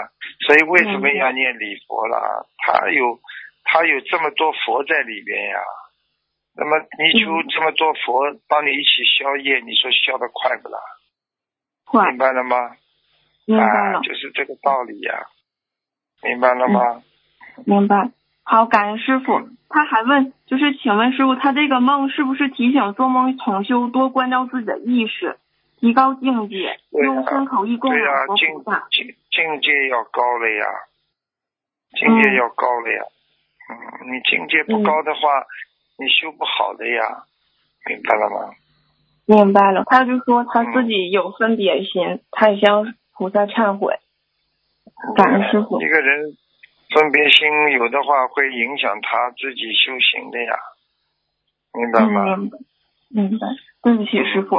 [0.46, 2.46] 所以为什么要念礼佛啦？
[2.60, 3.20] 它有
[3.64, 5.58] 它有这么多佛在里边呀。
[6.56, 10.78] 那么你求嗯这么多佛帮你一起消业，你说消得快不啦？
[11.86, 12.76] 快明白了吗？
[13.48, 15.26] 明白啊了，，就是这个道理呀、
[16.24, 17.04] 明白了吗？
[17.66, 18.12] 明白。
[18.44, 19.48] 好，感恩师傅。
[19.70, 25.38] 他还问，就是请问师傅，他这个梦是不是提醒做梦同修多关照自己的意识，
[25.80, 28.88] 提高境界，用身口意供养菩萨？
[28.92, 30.66] 境境界要高了呀，
[31.98, 33.02] 境界要高了呀。
[33.70, 35.22] 嗯，你境界不高的话，
[35.98, 37.24] 你修不好的呀，
[37.88, 38.54] 明白了吗？
[39.26, 43.96] 明白了，他就说他自己有分别心，他也向菩萨忏悔。
[45.16, 46.38] 感恩师傅一个人
[46.94, 50.54] 分别心有的话，会影响他自己修行的呀，
[51.74, 52.24] 明白吗？
[52.24, 52.58] 嗯，明白，
[53.10, 53.48] 明白。
[53.82, 54.58] 对不起，师傅。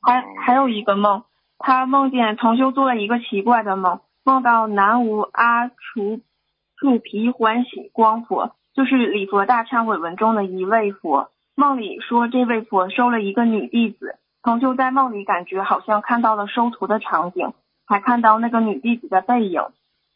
[0.00, 1.24] 还还有一个梦，
[1.58, 6.20] 他梦见同修做了一个奇怪的梦，梦到南无阿除
[6.76, 11.30] 树皮欢喜光佛，就是礼佛大忏悔文中的一位佛。
[11.54, 17.52] 梦里说这位佛收了一个女弟子，同修在梦里感觉好像看到了收徒的场景，
[17.86, 19.62] 还看到那个女弟子的背影。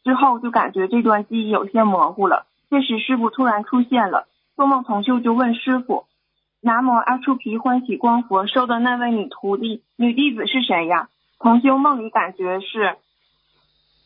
[0.03, 2.45] 之后就感觉这段记忆有些模糊了。
[2.69, 6.05] 这时师傅突然出现了，做梦同修就问师傅
[6.61, 12.95] ：“南无阿处皮欢喜光佛收的那位女徒弟、女弟子是谁呀？”同修梦里感觉是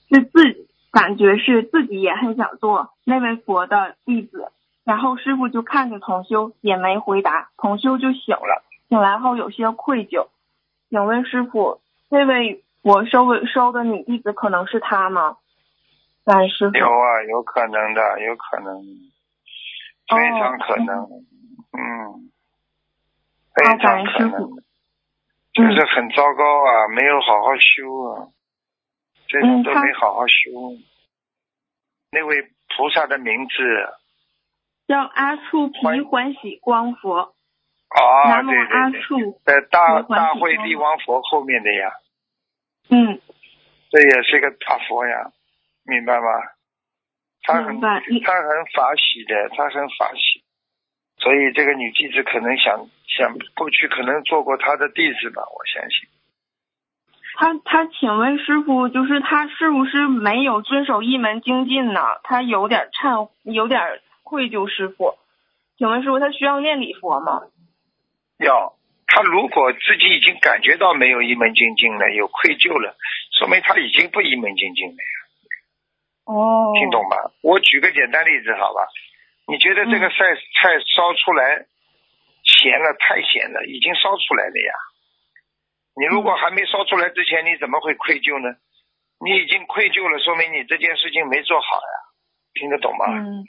[0.09, 4.51] 是自感觉是自己也很想做那位佛的弟子，
[4.83, 8.63] 然后师傅就看着同修也没回答，同修就醒了。
[8.89, 10.27] 醒来后有些愧疚，
[10.89, 15.37] 请问师傅，那位佛收收的女弟子可能是他吗？
[16.25, 16.77] 感恩师傅。
[16.77, 18.81] 有啊，有可能的，有可能，
[20.07, 21.03] 非常可能。
[21.03, 21.09] 哦
[21.73, 22.29] 嗯，
[23.55, 24.49] 非常可能
[25.53, 28.27] 就是很糟糕啊，没有好好修啊，
[29.27, 30.75] 这种都没好好修。
[32.11, 32.41] 那位
[32.75, 33.53] 菩萨的名字
[34.85, 37.33] 叫阿处皮欢喜光佛，
[37.87, 41.89] 啊，对对对，阿处，在大大会光地王佛后面的呀，
[42.89, 43.19] 嗯，
[43.89, 45.31] 这也是个大佛呀，
[45.83, 46.25] 明白吗？
[47.43, 48.01] 他很他很
[48.73, 50.43] 法喜的，他很法喜，
[51.17, 56.07] 所以这个女弟子可能想想过去可能做过他的弟子吧，我相信。
[57.33, 62.01] 他他请问师傅，就是他是不是没有遵守一门精进呢？
[62.23, 63.79] 他有点忏，有点
[64.21, 65.17] 愧疚师傅。
[65.77, 67.41] 请问师傅，他需要念礼佛吗？
[68.37, 68.75] 要
[69.11, 72.95] 他如果自己已经感觉到没有一门精进了，有愧疚了，
[73.37, 75.17] 说明他已经不一门精进了呀，
[76.31, 77.17] 哦听懂吧？
[77.43, 78.87] 我举个简单例子，好吧？
[79.47, 80.15] 你觉得这个嗯菜
[80.55, 81.65] 菜烧出来
[82.43, 84.71] 咸了，太咸了，已经烧出来了呀。
[85.99, 88.55] 你如果还没烧出来之前，你怎么会愧疚呢？
[89.19, 91.93] 你已经愧疚了，说明你这件事情没做好呀，
[92.53, 93.05] 听得懂吗？
[93.11, 93.43] 嗯，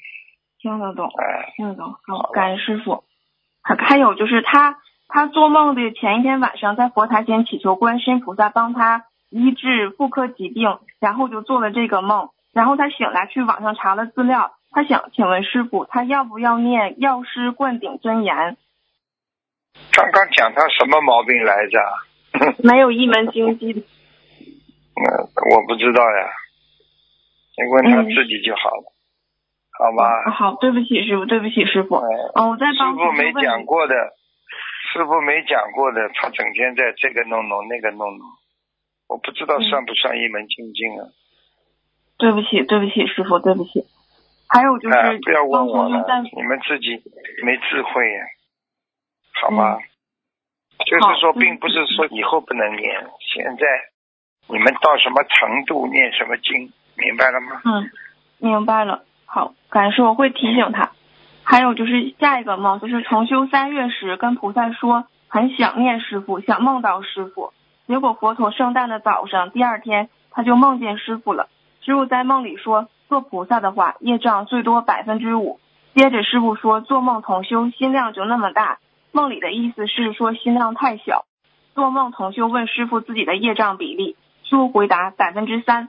[0.58, 1.86] 听得懂，哎，听得懂。
[2.02, 3.04] 好好，感恩师傅。
[3.62, 4.76] 还还有就是他
[5.12, 12.30] 他做梦的前一天晚上，在佛台前祈求观世音菩萨帮他医治妇科疾病，然后就做了这个梦。
[12.54, 18.56] 然后他醒来去网上查了资料，他想请问师傅，他要不要念药师灌顶真言？
[19.92, 21.78] 刚刚讲他什么毛病来着？
[22.64, 23.70] 没有一门精进。
[23.76, 25.04] 嗯，
[25.54, 26.28] 我不知道呀，
[27.58, 28.92] 你问他嗯自己就好了，
[29.78, 30.30] 好吧？
[30.32, 31.96] 好，对不起师傅，对不起师傅。
[31.96, 33.94] 哎哦，我再师傅没讲过的，
[34.92, 38.26] 师傅没讲过的，他整天在这个弄弄那个弄弄，
[39.08, 41.08] 我不知道嗯算不算一门精进啊？
[42.18, 43.84] 对不起，对不起师傅，对不起。
[44.48, 46.04] 还有就是哎，不要问我了
[46.36, 47.02] 你们自己
[47.42, 48.24] 没智慧呀，
[49.40, 49.78] 好吗？
[49.78, 49.88] 嗯
[50.84, 53.66] 就是说，并不是说以后不能念，现在
[54.48, 57.62] 你们到什么程度念什么经，明白了吗？
[57.64, 57.88] 嗯，
[58.38, 59.04] 明白了。
[59.24, 60.90] 好，感谢我会提醒他。
[61.44, 67.52] 还有就是下一个梦，就是重修三月时跟菩萨说很想念师傅，想梦到师傅。
[67.86, 71.48] 结果佛陀圣诞的早上，第二天他就梦见师傅了。
[71.80, 75.58] 师傅在梦里说，做菩萨的话，业障最多百分之五。
[75.94, 78.78] 接着师傅说，做梦同修心量就那么大。
[79.10, 81.26] 梦里的意思是说心量太小。
[81.74, 85.88] 做梦同修问师傅自己的业障比例，师傅回答百分之三。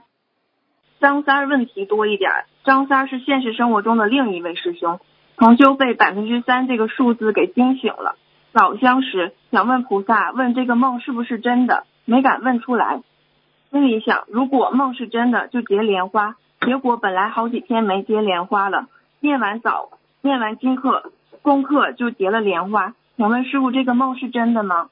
[1.00, 4.98] 张三儿问题多一点儿，张三是现实生活中的另一位师兄。
[5.36, 8.16] 同修被百分之三这个数字给惊醒了。
[8.52, 13.02] 早相识，想问菩萨，问这个梦是不是真的，没敢问出来。
[13.70, 16.36] 心里想，如果梦是真的，就结莲花。
[16.60, 18.86] 结果本来好几天没结莲花了，
[19.20, 22.94] 念完早，念完经课功课就结了莲花。
[23.16, 24.90] 请问师傅，这个梦是真的吗？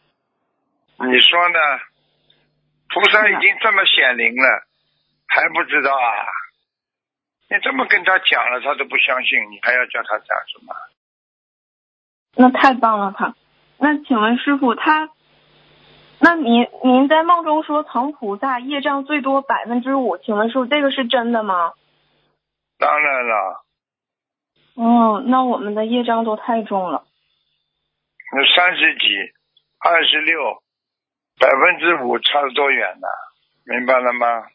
[0.99, 1.59] 你说呢？
[2.89, 4.67] 菩萨已经这么显灵了，
[5.27, 6.42] 还不知道啊？
[7.53, 10.75] 你这么跟他讲了，他都不相信，你还要叫他讲什么？
[12.35, 13.35] 那太棒了，他。
[13.77, 15.11] 那请问师傅，他，
[16.19, 21.75] 那您您在梦中说藏菩萨业障最多百分之五，请问师傅这个是真的吗？
[22.79, 23.65] 当然了，
[24.77, 27.05] 哦，那我们的业障都太重了。
[28.35, 29.09] 那三十几、
[29.79, 30.63] 二十六，
[31.39, 33.07] 百分之五差得多远呢？
[33.67, 34.47] 明白了吗？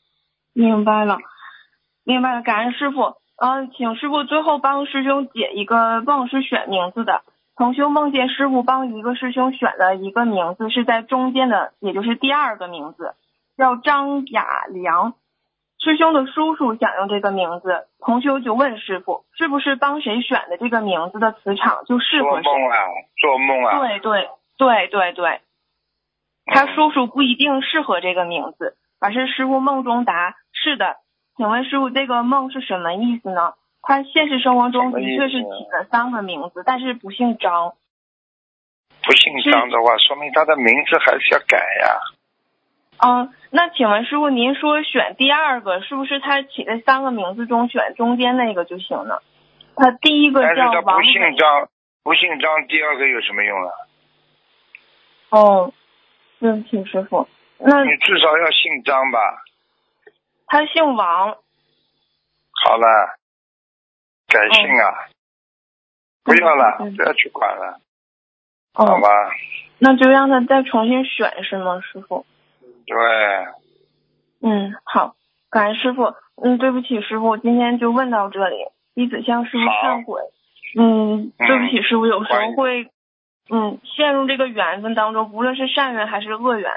[0.54, 1.20] 明白了，
[2.08, 3.16] 明白了，感恩师傅。
[3.36, 7.22] 嗯、请师傅最后帮师兄解一个梦是选名字的。
[7.58, 13.14] 同修梦见师傅帮一个师兄选了一个名字，是在中间的，也就是第二个名字，
[13.58, 15.16] 叫张雅良。
[15.80, 22.50] 师兄的叔叔想用这个名字，同修就问师傅，是不是帮谁选的这个名字的磁场就适合谁？
[22.50, 22.78] 梦啊，
[23.20, 23.80] 做梦啊！
[23.80, 25.42] 对对对对对，
[26.46, 30.96] 他叔叔不一定适合这个名字，而是师傅梦中答是的。
[31.38, 33.54] 请问师傅，这个梦是什么意思呢？
[33.84, 37.74] 他现实生活中的确是起了三个名字，但是不姓张。
[39.04, 42.00] 不姓张的话，说明他的名字还是要改呀。
[43.00, 49.22] 嗯，那请问师傅，您说选第二个，是不是他起的三个名字中选中间那个就行了？
[49.76, 51.22] 他第一个但是他叫王不姓。
[51.38, 51.70] 张，
[52.04, 53.70] 不姓张，第二个有什么用啊？
[55.30, 55.72] 哦，
[56.40, 57.28] 对不起，师傅。
[57.60, 59.20] 那你至少要姓张吧？
[60.48, 61.38] 他姓王。
[62.66, 62.88] 好了，
[64.28, 65.08] 改姓啊！
[66.24, 67.80] 不要了，嗯不要去管了，
[68.74, 69.08] 哦好吧？
[69.80, 72.26] 那就让他再重新选是吗，师傅？
[72.86, 72.96] 对，
[74.42, 75.16] 嗯，好，
[75.52, 76.16] 感恩师傅。
[76.42, 78.58] 嗯，对不起，师傅，今天就问到这里，
[78.96, 80.22] 弟子向师傅忏悔。
[80.78, 82.92] 嗯，对不起，师傅，有时候会
[83.50, 86.72] 嗯陷入这个缘分当中，无论是善缘还是恶缘，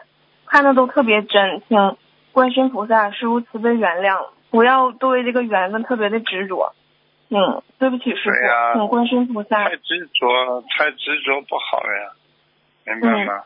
[0.46, 1.96] 看的都特别真，请
[2.32, 6.74] 观世音菩萨师傅慈悲原谅，不要对这个缘分特别的执着。
[7.28, 12.12] 嗯，对不起师傅，对呀请观世音菩萨太执着，太执着不好呀，
[12.86, 13.42] 明白吗？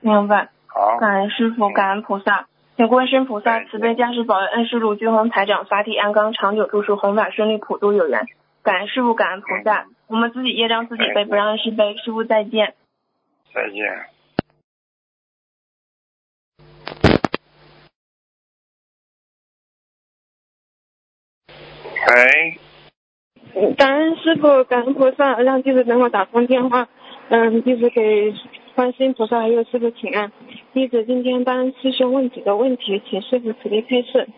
[0.00, 0.48] 明白。
[0.66, 8.26] 好，感恩师傅，感恩菩萨，请观世音菩萨慈悲加持保佑恩师卢俊宏台长法体安康，长久住世，弘法顺利，普度有缘。
[8.62, 11.96] 感恩师傅，感恩菩萨，我们自己业障自己背，不让恩师背。
[11.96, 12.74] 师傅再见。
[13.54, 14.06] 再见。
[22.08, 22.58] 喂，
[23.54, 26.88] 嗯感恩师傅，感恩菩萨，让弟子能够打通电话。
[27.30, 28.32] 嗯，弟子给
[28.76, 30.30] 观世音菩萨还有师傅请安。
[30.72, 34.28] 弟子今天帮师兄问几个问题，请师傅慈悲开示。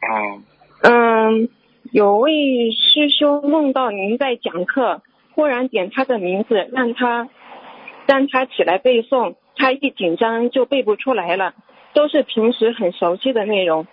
[0.00, 0.44] 嗯，
[0.82, 1.48] 嗯，
[1.90, 5.02] 有位师兄梦到您在讲课，
[5.34, 7.28] 忽然点他的名字，让他
[8.06, 11.54] 让他起来背诵，他一紧张就背不出来了，
[11.94, 13.88] 都是平时很熟悉的内容，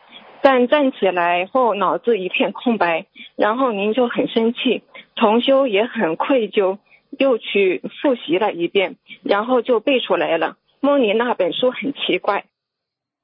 [0.50, 3.06] 但站起来后脑子一片空白，
[3.36, 4.82] 然后您就很生气，
[5.18, 6.78] 同修也很愧疚，
[7.20, 10.56] 又去复习了一遍，然后就背出来了。
[10.80, 12.46] 梦里那本书很奇怪，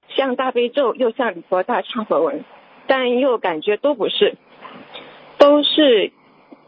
[0.09, 2.43] 像大悲咒又像礼佛大忏悔文。
[2.87, 4.35] 但又感觉都不是，
[5.39, 6.11] 都是，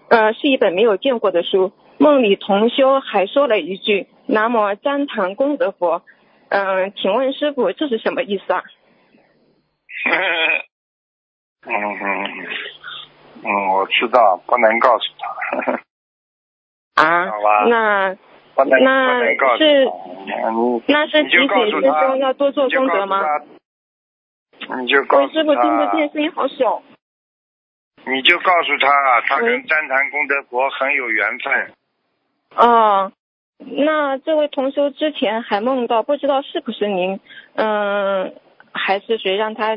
[0.08, 1.74] 呃，是一本没有见过的书。
[1.98, 6.02] 梦里同修还说了一句“南无旃檀功德佛”，
[6.48, 8.64] 嗯、请问师傅这是什么意思啊？
[11.68, 12.48] 嗯嗯
[13.44, 18.16] 嗯，我知道，不能告诉他，啊 好吧，那那
[18.56, 19.92] 不能告诉是他，
[20.88, 23.22] 那是你就提醒师兄要多做功德吗？
[24.82, 26.82] 你就告喂，诉师傅听得他，见，声音好小。
[28.08, 31.72] 你就告诉他，他跟喂旃檀功德国很有缘分。
[32.56, 33.12] 哦，
[33.58, 37.20] 那这位同修之前还梦到，不知道是不是您，
[37.56, 38.34] 嗯，
[38.78, 39.76] 还是谁让他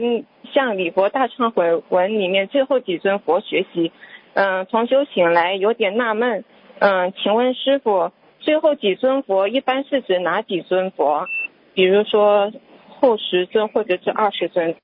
[0.52, 3.92] 向《李佛大忏悔文》里面最后几尊佛学习？
[4.34, 6.44] 嗯，从修醒来有点纳闷，
[6.80, 11.26] 嗯，请问师傅，最后几尊佛一般是指哪几尊佛？
[11.74, 12.52] 比如说
[12.88, 14.76] 后十尊或者是二十尊？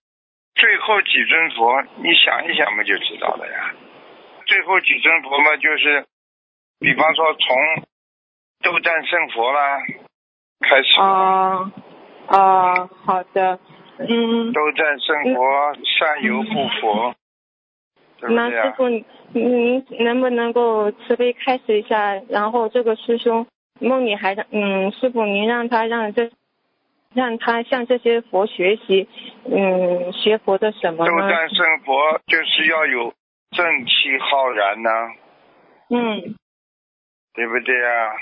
[0.55, 3.75] 最后几尊佛，你想一想嘛，就知道了呀。
[4.47, 6.05] 最后几尊佛嘛，就是，
[6.79, 7.85] 比方说从
[8.63, 9.79] 斗战胜佛啦
[10.61, 11.71] 开始，哦，
[12.29, 13.59] 哦，好的，
[13.99, 14.53] 嗯。
[14.53, 17.15] 斗战胜佛，善有不佛，
[18.21, 18.67] 对不那对啊？
[18.67, 22.15] 师傅，您您能不能够慈悲开示一下？
[22.29, 23.47] 然后这个师兄
[23.81, 26.31] 梦里还让，嗯，师傅您让他让这
[27.15, 29.09] 让他向这些佛学习，
[29.45, 31.11] 嗯，学佛的什么呢？
[31.11, 33.13] 斗战胜佛就是要有
[33.51, 34.91] 正气浩然呐、
[35.91, 36.35] 嗯
[37.35, 38.13] 对不对啊？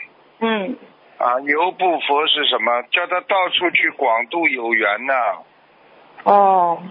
[0.40, 0.76] 嗯
[1.18, 2.82] 啊，游不佛是什么？
[2.90, 5.14] 叫他到处去广度有缘呐、
[6.24, 6.82] 哦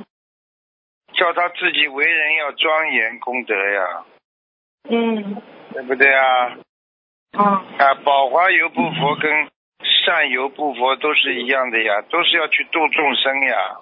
[1.14, 4.06] 叫他自己为人要庄严功德呀，
[4.90, 5.42] 嗯
[5.74, 6.58] 对不对啊？
[7.38, 9.50] 啊啊，宝华游不佛跟
[10.06, 13.78] 善游不佛都是一样的呀，都是要去度众生呀。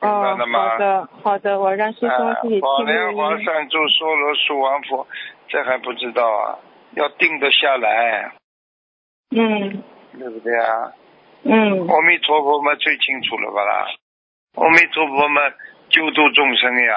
[0.00, 3.36] 哦好的好的，我让师兄啊自己，宝莲华。
[3.42, 5.06] 善住娑罗树王佛，
[5.48, 6.58] 这还不知道啊？
[6.92, 8.32] 要定得下来，
[9.30, 9.82] 嗯
[10.18, 10.92] 对不对啊？
[11.42, 13.86] 嗯阿弥陀佛嘛最清楚了吧啦？
[14.56, 15.40] 阿弥陀佛嘛
[15.88, 16.94] 救度众生呀，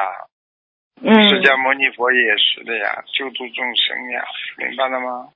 [1.01, 4.23] 嗯释嗯，迦牟尼佛也是的呀，救度众生呀，
[4.57, 5.29] 明白了吗？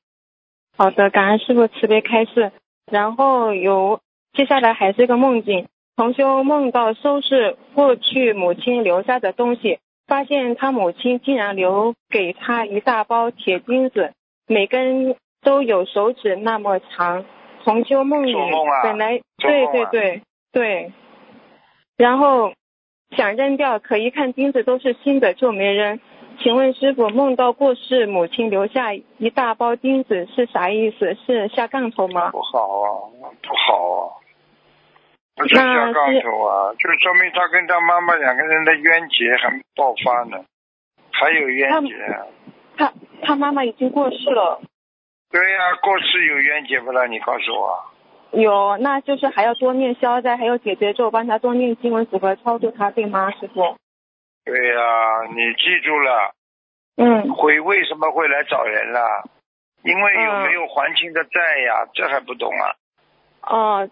[0.78, 2.52] 好的，感恩师傅慈悲开示。
[2.92, 4.00] 然后有
[4.34, 14.14] 接下来还是一个梦境，同修梦到收拾过去母亲留下的东西，发现他母亲竟然留给他一大包铁钉子，
[14.48, 17.26] 每根都有手指那么长。
[17.68, 20.22] 同修梦里做梦啊本来做对对对
[20.54, 20.94] 对，
[21.98, 22.54] 然后
[23.12, 26.00] 想扔掉，可一看钉子都是新的，就没扔。
[26.40, 31.18] 请问师傅，梦到过世母亲留下一大包钉子是啥意思？
[31.26, 32.32] 是下杠头吗？
[32.32, 33.12] 不好啊，
[33.44, 34.16] 不好啊，
[35.36, 40.42] 不是下杠头啊，就说明他跟他妈妈两个人的冤结还没爆发呢，
[41.12, 42.24] 还有冤结啊。
[42.78, 42.94] 他
[43.24, 44.62] 他妈妈已经过世了，
[45.32, 47.06] 对呀、过世有冤结不啦？
[47.08, 47.84] 你告诉我。
[48.32, 53.76] 有，那就是还要多念消灾，还有解结咒，帮他多念经文组合超度他，对吗，师傅？
[54.46, 54.82] 对呀、
[55.30, 56.34] 你记住了，
[56.96, 59.24] 嗯鬼为什么会来找人啦？
[59.84, 61.88] 因为有嗯没有还清的债呀？
[61.94, 62.76] 这还不懂啊？
[63.42, 63.90] 哦，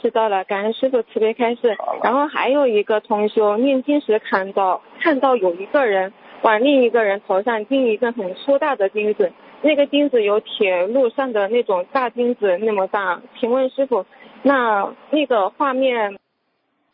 [0.00, 1.76] 知道了，感恩师傅慈悲开示。
[2.02, 6.12] 然后还有一个同修念经时看到看到有一个人
[6.42, 9.32] 往另一个人头上钉一个很粗大的钉子，
[9.62, 14.06] 那个钉子有铁路上的那种大钉子那么大，请问师傅，
[14.42, 16.18] 那那个画面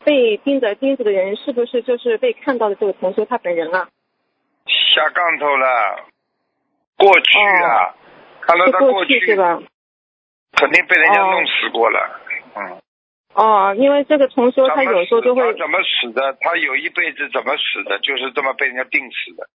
[0.03, 3.89] 被钉着钉子的人是不是就是被看到的这个同修他本人啊？
[4.65, 6.05] 下杠头了，
[6.97, 7.93] 过去啊，
[8.41, 9.61] 看到是过他过去是吧？
[10.53, 12.21] 肯定被人家哦弄死过了。
[12.55, 12.81] 嗯，
[13.33, 16.37] 哦，因为这个同修他有时候就会怎么死的？
[16.39, 17.99] 他有一辈子怎么死的？
[17.99, 19.47] 就是这么被人家定死的。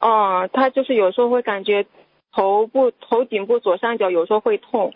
[0.00, 1.86] 哦，他就是有时候会感觉
[2.32, 4.94] 头部头颈部左上角有时候会痛。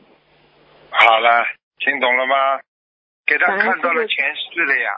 [0.91, 1.45] 好了，
[1.79, 2.61] 听懂了吗？
[3.27, 4.91] 给他看到了前世了呀，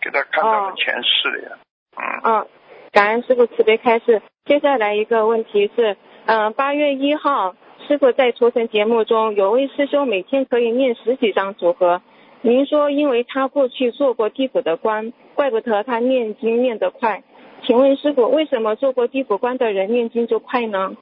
[0.00, 1.58] 给他看到了哦前世了呀。
[1.96, 2.48] 嗯，嗯，
[2.92, 4.22] 感恩师傅慈悲开示。
[4.44, 5.96] 接下来一个问题是，
[6.26, 7.54] 嗯、八月一号，
[7.86, 12.00] 师傅在图腾节目中有位师兄每天可以念十几张组合。
[12.40, 17.22] 您说，因为他过去做过地府的官，怪不得他念经念得快。
[17.64, 20.96] 请问师傅，为什么做过地府官的人念经就快呢？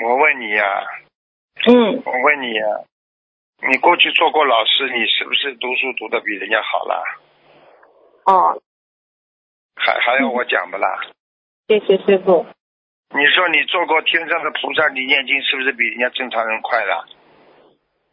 [0.00, 0.86] 我问你呀、
[1.68, 2.64] 嗯，我问你呀、
[3.70, 7.02] 你过去做过老师，你是不是读书读的比人家好啦？
[8.26, 8.60] 哦，
[9.76, 10.88] 还还要我讲不啦？
[11.68, 12.44] 谢谢师傅。
[13.10, 17.04] 你说你做过天上的菩萨，你念经是不是比人家正常人快啦？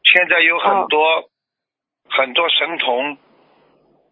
[0.03, 1.29] 现在有很多、
[2.09, 3.17] 很多神童，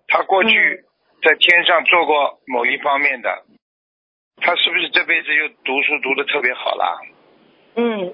[0.07, 0.85] 他过去
[1.21, 3.43] 在天上做过某一方面的，
[4.37, 6.97] 他是不是这辈子又读书读的特别好啦？
[7.79, 8.13] 嗯，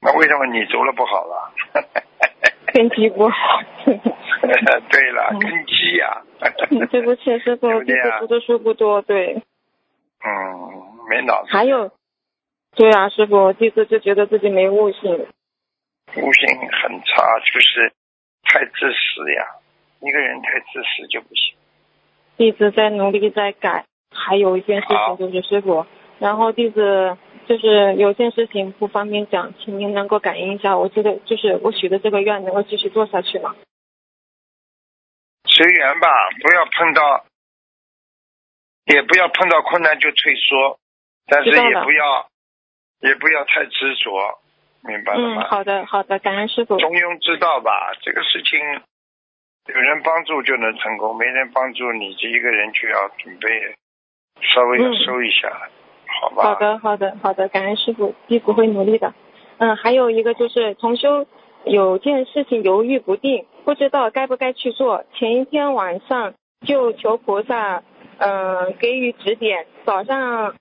[0.00, 1.52] 那为什么你读了不好了？
[2.72, 3.62] 根基不好。
[3.86, 6.22] 对了，嗯根基呀、
[6.90, 9.42] 对不起，师傅，弟子读的书不多，对。
[10.26, 11.92] 嗯，没脑子，还有，
[12.74, 15.26] 对啊，师傅，弟子就觉得自己没悟性。
[16.16, 16.48] 悟性
[16.82, 17.92] 很差，就是
[18.42, 19.46] 太自私呀。
[20.00, 21.54] 一个人太自私就不行。
[22.36, 25.86] 弟子在努力在改，还有一件事情就是师傅，
[26.18, 33.54] 然后弟子就是有件事情不方便讲，请您能够感应一下，我这个就是我许的这个愿能够继续做下去吗？
[35.46, 36.08] 随缘吧，
[36.42, 37.24] 不要碰到，
[38.86, 40.78] 也不要碰到困难就退缩，
[41.26, 42.28] 但是也不要，
[43.00, 44.40] 也不要太执着，
[44.82, 45.46] 明白了嗯，吗？
[45.48, 46.76] 好的好的，感恩师傅。
[46.78, 48.58] 中庸之道吧，这个事情
[49.66, 53.76] 有人帮助就能成功，没人帮助你这一个人就要准备
[54.40, 55.70] 稍微要嗯收一下了，
[56.30, 56.54] 好？
[56.54, 59.12] 的，好的，好的，感恩师傅，弟子会努力的。
[59.58, 61.26] 嗯，还有一个就是同修
[61.64, 65.04] 有件事情犹豫不定，不知道该不该去做。
[65.14, 66.34] 前一天晚上
[66.66, 67.82] 就求菩萨，
[68.18, 69.66] 嗯、给予指点。
[69.84, 70.54] 早上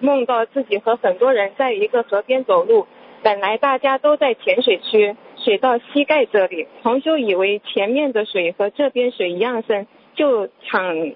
[0.00, 2.86] 梦到自己和很多人在一个河边走路，
[3.22, 6.66] 本来大家都在浅水区，水到膝盖这里。
[6.82, 11.12] 同修以为前面的水和这边水一样深，就抢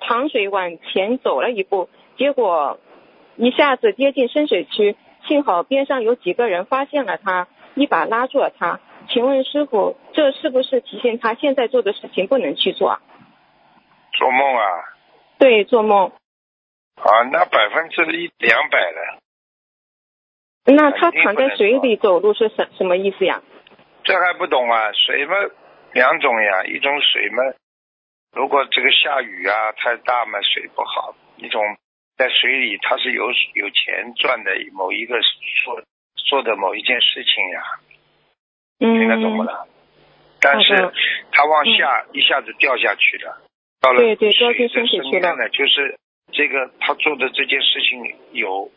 [0.00, 2.78] 淌水往前走了一步，结果
[3.40, 8.80] 一下子跌进深水区，幸好边上有几个人发现了他，一把拉住了他。
[9.08, 13.00] 请问师傅，这是不是提醒他现在做的事情不能去做啊？
[14.12, 14.62] 做梦啊
[15.38, 16.12] 对，做梦。
[16.96, 19.18] 啊，那百分之一两百了，
[20.66, 23.40] 那他躺在水里走路是什什么意思呀？
[24.04, 24.92] 这还不懂啊？
[24.92, 25.34] 水嘛
[25.94, 27.42] 两种呀，一种水嘛，
[28.32, 31.62] 如果这个下雨啊太大嘛，水不好；一种
[32.20, 35.18] 在水里他是有有钱赚的某一个
[35.64, 35.82] 做
[36.28, 37.62] 做的某一件事情呀，
[38.78, 39.64] 听得懂不嗯，啦？
[40.38, 40.76] 但是
[41.32, 43.40] 他往下一下子掉下去了，
[43.80, 45.98] 到了对对掉水的进深水了深渊呢，就是
[46.30, 48.70] 这个他做的这件事情有，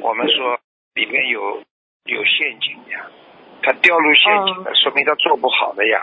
[0.00, 0.58] 我们说
[0.94, 1.62] 里面有
[2.06, 3.10] 有陷阱呀，
[3.62, 6.00] 他掉入陷阱了，说明他做不好的呀，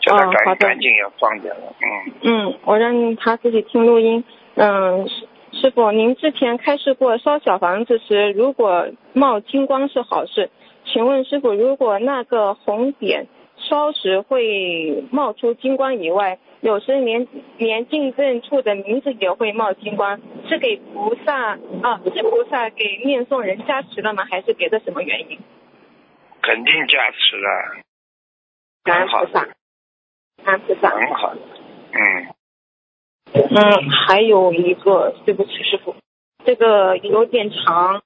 [0.00, 4.24] 叫他赶、赶紧要放掉了，嗯，嗯，我让他自己听录音。
[4.56, 5.06] 嗯，
[5.56, 10.50] 师师傅，您之前开示过烧小房子时，如果冒金光是好事。
[10.84, 13.26] 请问师傅，如果那个红点
[13.56, 17.26] 烧时会冒出金光以外，有时连
[17.58, 24.24] 连进正处的名字也会冒金光，是给菩萨啊，是菩萨给念诵人加持了吗？
[24.30, 25.38] 还是别的什么原因？
[26.42, 27.82] 肯定加持了，
[28.84, 29.48] 感恩菩萨，
[30.44, 30.90] 感恩菩萨。
[30.90, 31.34] 很好，
[31.92, 32.34] 嗯，
[33.32, 35.94] 嗯，还有一个，对不起，师傅，
[36.44, 38.02] 这个有点长。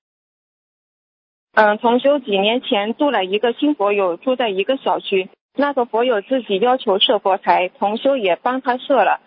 [1.54, 5.28] 嗯，同修几年前度了一个新佛友，住在一个小区。
[5.56, 9.20] 那个佛友自己要求设佛台，同修也帮他设了。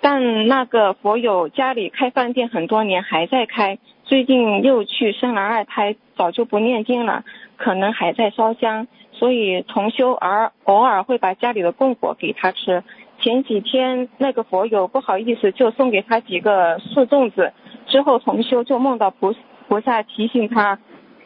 [0.00, 3.78] 但那个佛友家里开饭店很多年，还在开。
[4.04, 7.24] 最近又去生了二胎，早就不念经了，
[7.56, 8.86] 可能还在烧香。
[9.12, 12.84] 所以同修而偶尔会把家里的供果给他吃。
[13.28, 17.52] 前几天那个佛友不好意思，就送给他几个素粽子。
[17.86, 19.34] 之后同修就梦到菩
[19.68, 20.78] 菩萨提醒他，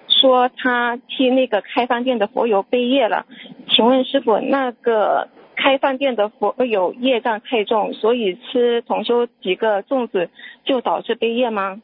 [0.09, 3.25] 说他替那个开饭店的佛友背业了。
[3.69, 10.29] 请问师傅，那个开饭店的佛友业障太重，所以吃同修几个粽子
[10.65, 11.81] 就导致背业吗？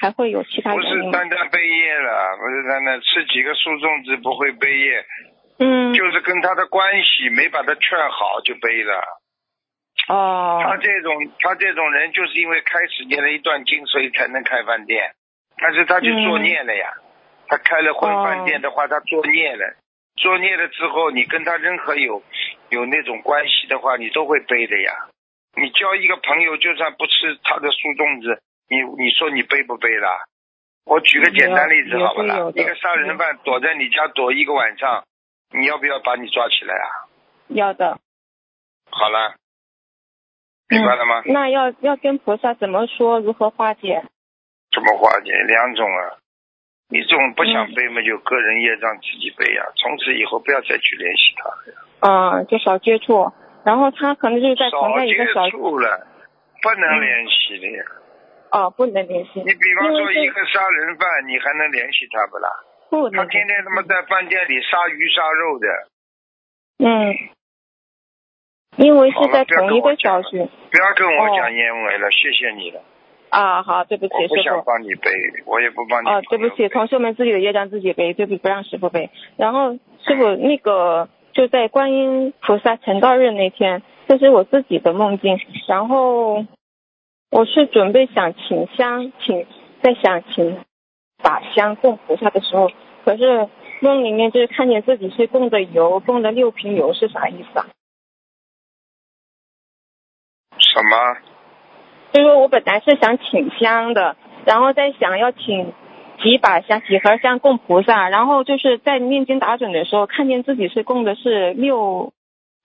[0.00, 1.12] 还会有其他不是原因吗？
[1.12, 5.04] 单单背业了，不是单单吃几个素粽子不会背业，
[5.60, 9.00] 嗯，就是跟他的关系没把他劝好就背了。
[10.08, 15.12] 他哦，这种他这种人就是因为开始念了一段经，所以才能开饭店，
[15.58, 16.92] 但是他去作孽了呀。
[17.46, 19.76] 他开了荤饭店的话，他作孽了。
[20.16, 22.22] 作孽了之后，你跟他任何有
[22.70, 24.92] 有那种关系的话，你都会背的呀。
[25.56, 30.24] 你交一个朋友，就算不吃他的树粽子，你你说你背不背啦？
[30.84, 35.04] 我举个简单例子好不啦一个杀人犯躲在你家躲一个晚上，
[35.52, 36.88] 你要不要把你抓起来啊？
[37.48, 37.98] 要的。
[38.90, 39.34] 好了，
[40.68, 41.22] 明白了吗？
[41.26, 43.20] 那要要跟菩萨怎么说？
[43.20, 44.02] 如何化解？
[44.72, 45.32] 怎么化解？
[45.46, 46.20] 两种啊，
[46.90, 51.78] 你这种不嗯想背嘛，就个人业障自己背呀、从此以后不要再去联系他了呀，
[52.40, 53.32] 嗯，就少接触。
[53.64, 56.06] 然后他可能就是在藏少接在一个小触了，
[56.62, 57.84] 不能联系的呀。
[58.50, 62.48] 哦，不能联系你，比方说一个杀人犯，你还能联系他不啦？
[62.88, 65.68] 不能他天天他妈在饭店里杀鱼杀肉的，
[66.78, 67.12] 嗯，
[68.76, 72.80] 因为是在同一个小区不要跟我哦讲烟文了，谢谢你了，
[73.30, 73.62] 啊。
[73.62, 74.62] 好，对不起，我不想。
[74.64, 75.10] 帮你背，
[75.46, 76.08] 我也不帮你。
[76.08, 79.10] 啊，对不起，同学们自己的业障自己背，对不起，不让师傅背。
[79.36, 85.40] 然后师傅那个就在观音菩萨成道日那天，这是我自己的梦境。
[85.66, 86.44] 然后
[87.30, 89.46] 我是准备想请香，请
[89.82, 90.58] 在想请
[91.22, 92.70] 把香供菩萨的时候，
[93.04, 93.48] 可是
[93.80, 97.66] 梦里面就是看见自己是供的油，供了六瓶油，是啥意思啊？
[100.60, 101.16] 什么？
[102.12, 105.74] 就是说我本来是想请香的，然后在想要请
[106.22, 112.12] 几把香、几盒香供菩萨，然后就是在念经打准的时候，看见自己是供的是六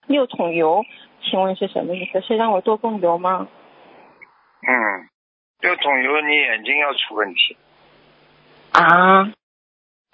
[0.06, 0.84] 六桶油，
[1.22, 2.20] 请问是什么意思？
[2.22, 3.48] 是让我多供油吗？
[4.66, 5.08] 嗯，
[5.60, 7.56] 六桶油，你眼睛要出问题。
[8.72, 9.24] 啊，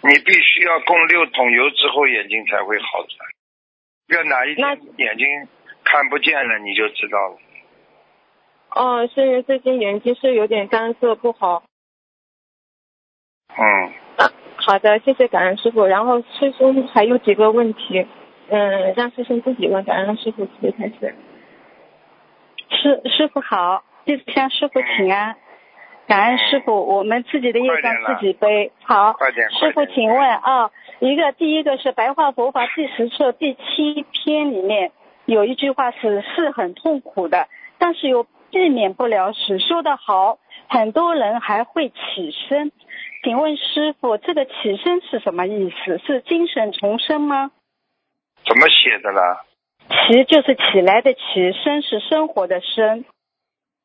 [0.03, 4.18] 你必须要供六桶油之后，眼睛才会好转。
[4.18, 5.49] 要哪一那天眼睛
[5.85, 7.39] 看不见了，你就知道了。
[8.75, 11.64] 哦，是最近眼睛是有点干涩不好。
[13.49, 15.85] 嗯，啊，好的，谢谢感恩师傅。
[15.85, 18.07] 然后师兄还有几个问题，
[18.49, 21.14] 嗯，让师兄自己问，感恩师傅直接开始。
[22.71, 25.37] 师师傅好，弟子向师傅请安。
[26.07, 28.73] 感恩师傅，我们自己的业障自己背。
[28.83, 29.16] 好，
[29.59, 34.93] 师傅，请问啊，一个第一个是《白话佛法》第十册第七篇里面
[35.25, 37.49] 有一句话是是很痛苦的，
[37.79, 39.59] 但是又避免不了死。
[39.59, 40.38] 说的好，
[40.68, 42.72] 很多人还会起身。
[43.22, 45.98] 请问师傅，这个起身是什么意思？
[45.98, 47.51] 是精神重生吗？
[48.46, 49.44] 怎么写的啦？
[49.88, 53.05] 起就是起来的起，生是生活的生。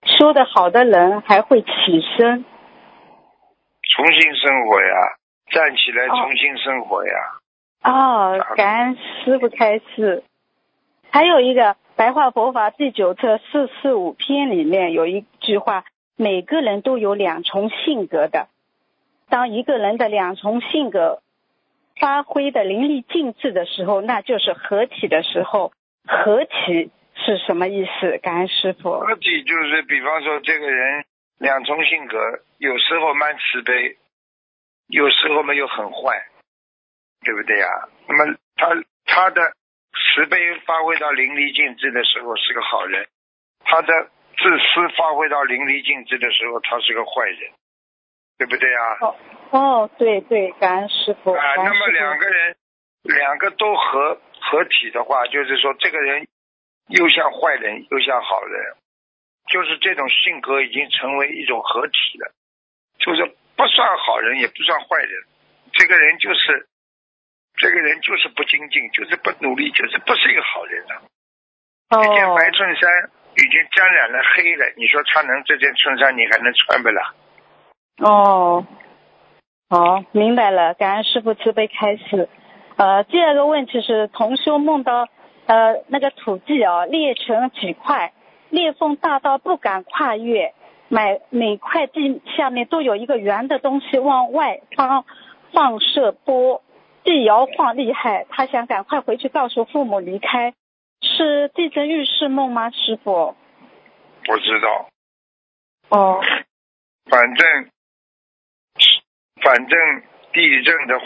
[0.05, 1.67] 说的好的人还会起
[2.15, 2.45] 身。
[3.95, 5.17] 重新生活呀，
[5.51, 7.13] 站起来哦重新生活呀。
[7.83, 10.23] 哦，感恩师傅开示。
[11.11, 15.85] 还有一个《白话佛法》第九册四四五篇里面有一句话：
[16.17, 18.49] 每个人都有两重性格的。
[19.29, 21.21] 当一个人的两重性格
[21.97, 25.71] 发挥的淋漓尽致的时候，那就是合体的时候。
[26.05, 28.17] 合体是什么意思？
[28.17, 28.99] 感恩师傅。
[28.99, 31.05] 合体就是，比方说这个人
[31.39, 32.17] 两重性格，
[32.57, 33.95] 有时候蛮慈悲，
[34.87, 36.27] 有时候嘛又很坏，
[37.23, 37.67] 对不对呀？
[38.09, 38.67] 那么他
[39.05, 39.41] 他的
[39.95, 43.07] 慈悲发挥到淋漓尽致的时候是个好人，
[43.63, 47.51] 他的自私发挥到淋漓尽致的时候，他是个坏人，
[48.37, 48.97] 对不对啊？
[49.01, 49.15] 哦
[49.51, 51.31] 哦，对对，感恩师傅。
[51.31, 52.55] 啊，那么两个人
[53.03, 56.27] 两个都合合体的话，就是说这个人
[56.89, 58.75] 又像坏人又像好人，
[59.47, 62.33] 就是这种性格已经成为一种合体了，
[62.99, 63.25] 就是
[63.55, 65.11] 不算好人也不算坏人，
[65.71, 66.67] 这个人就是
[67.57, 71.01] 这个人就是不精进，就是不努力，就是不是一个好人了。
[71.89, 72.89] 这件哦白衬衫
[73.35, 77.13] 已经沾染了黑了，你说他能这件衬衫你还能穿不啦？
[78.01, 78.65] 哦，
[79.69, 82.27] 好，明白了，感恩师傅慈悲开示。
[82.75, 85.07] 呃，第二个问题是，同修梦到
[85.45, 88.11] 呃那个土地啊裂成几块，
[88.49, 90.53] 裂缝大到不敢跨越，
[90.89, 95.05] 每每块地下面都有一个圆的东西往外方
[95.53, 96.63] 放射波，
[97.05, 100.55] 地摇晃厉害，他想赶快回去告诉父母离开，
[101.01, 103.37] 是地震预示梦吗，师傅？
[104.25, 104.89] 不知道，
[105.89, 106.19] 哦，
[107.05, 107.69] 反正
[109.43, 110.01] 反正
[110.33, 111.05] 地震的话，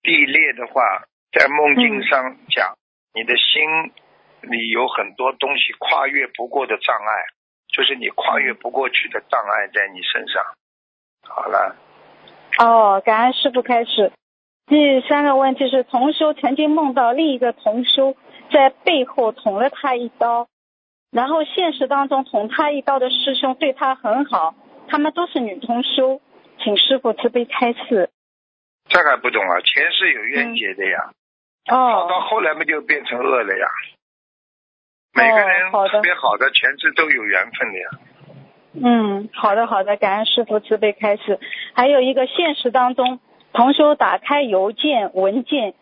[0.00, 1.02] 地裂的话，
[1.32, 2.76] 在梦境上讲，
[3.12, 3.92] 你的心
[4.42, 7.24] 里有很多东西跨越不过的障碍，
[7.66, 10.44] 就是你跨越不过去的障碍在你身上。
[11.28, 11.74] 好了，
[12.60, 14.12] 哦，感恩师傅开始。
[14.66, 18.16] 第三个问题是，同修曾经梦到另一个同修
[18.52, 20.48] 在背后捅了他一刀，
[21.12, 24.56] 然后现实当中捅他一刀的师兄对他很好，
[24.88, 26.20] 他们都是女同修，
[26.58, 28.10] 请师傅慈悲开示。
[28.88, 29.60] 这还不懂啊？
[29.60, 31.10] 前世有冤结的呀，
[31.70, 33.66] 哦到哦，后来不就变成恶了呀？
[35.14, 37.88] 每个人特别好的前世都有缘分的呀。
[38.74, 41.38] 嗯，好的好的，感恩师傅慈悲开示。
[41.72, 43.20] 还有一个现实当中，
[43.56, 45.72] 同修打开邮件文件，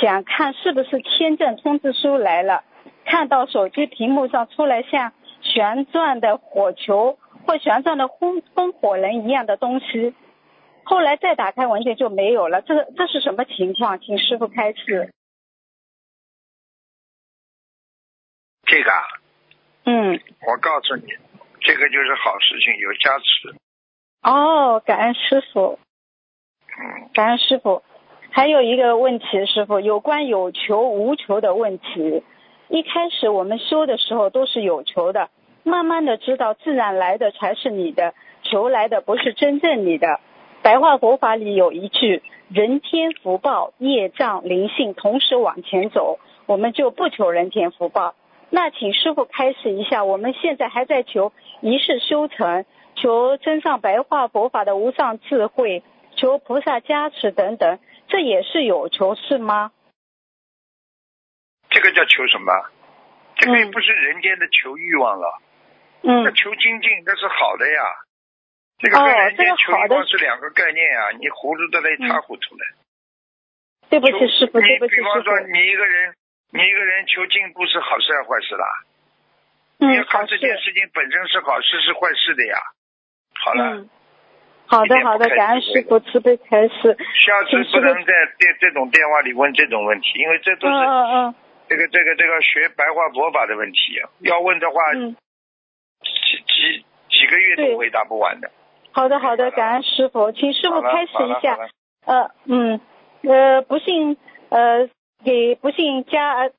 [0.00, 2.62] 想看是不是签证通知书来了，
[3.04, 10.14] 看到手机屏幕上出来像旋转的火球或旋转的风风火轮一样的东西，
[10.84, 13.98] 后来再打开文件就没有了，这个这是什么情况？
[13.98, 15.10] 请师傅开示。
[18.62, 19.02] 这个啊，
[19.86, 21.08] 嗯，我告诉你，
[21.60, 23.56] 这个就是好事情，有加持。
[24.22, 25.80] 哦，感恩师傅。
[27.12, 27.82] 感恩师傅。
[28.30, 32.24] 还有一个问题，师傅有关有求无求的问题。
[32.68, 35.28] 一开始我们修的时候都是有求的，
[35.62, 38.12] 慢慢的知道自然来的才是你的，
[38.42, 40.18] 求来的不是真正你的。
[40.62, 48.14] 白话佛法里有一句：人天福报、业障、灵性同时往前走，我们就不求人天福报。
[48.50, 52.64] 那请师傅开示一下，我们现在还在求一世修成，
[52.96, 55.82] 求真上白话佛法的无上智慧，
[56.16, 59.72] 求菩萨加持等等，这也是有求是吗？
[61.70, 62.52] 这个叫求什么？
[63.36, 65.42] 这个不是人间的求欲望了，
[66.02, 67.82] 嗯那嗯，求精进那是好的呀。
[68.78, 72.62] 这个哦跟人这个间求欲是两个概念啊，你糊涂的那一塌糊涂了。
[73.90, 75.22] 对不起求师傅，对不你比方。
[75.22, 76.14] 说你一个人，
[76.50, 78.66] 你一个人求进步是好事还是坏事啦？
[79.78, 80.70] 你要嗯，好看这件事。
[80.70, 82.58] 事情本身是好事是坏事的呀。
[83.34, 83.90] 好了，嗯，
[84.74, 86.96] 好的好的，感恩师傅慈悲开示。
[87.14, 91.34] 下次不能在电这种电话里问这种问题，因为这都嗯是嗯嗯
[91.68, 95.14] 这个这个这个学白话佛法的问题，要问的话嗯，
[96.02, 98.50] 几几几个月都回答不完的。
[98.90, 101.56] 好的好的，感恩师傅，请师傅开示一下
[102.04, 102.80] 呃嗯
[103.22, 104.16] 呃，不信
[104.48, 104.88] 呃
[105.24, 106.50] 给不信家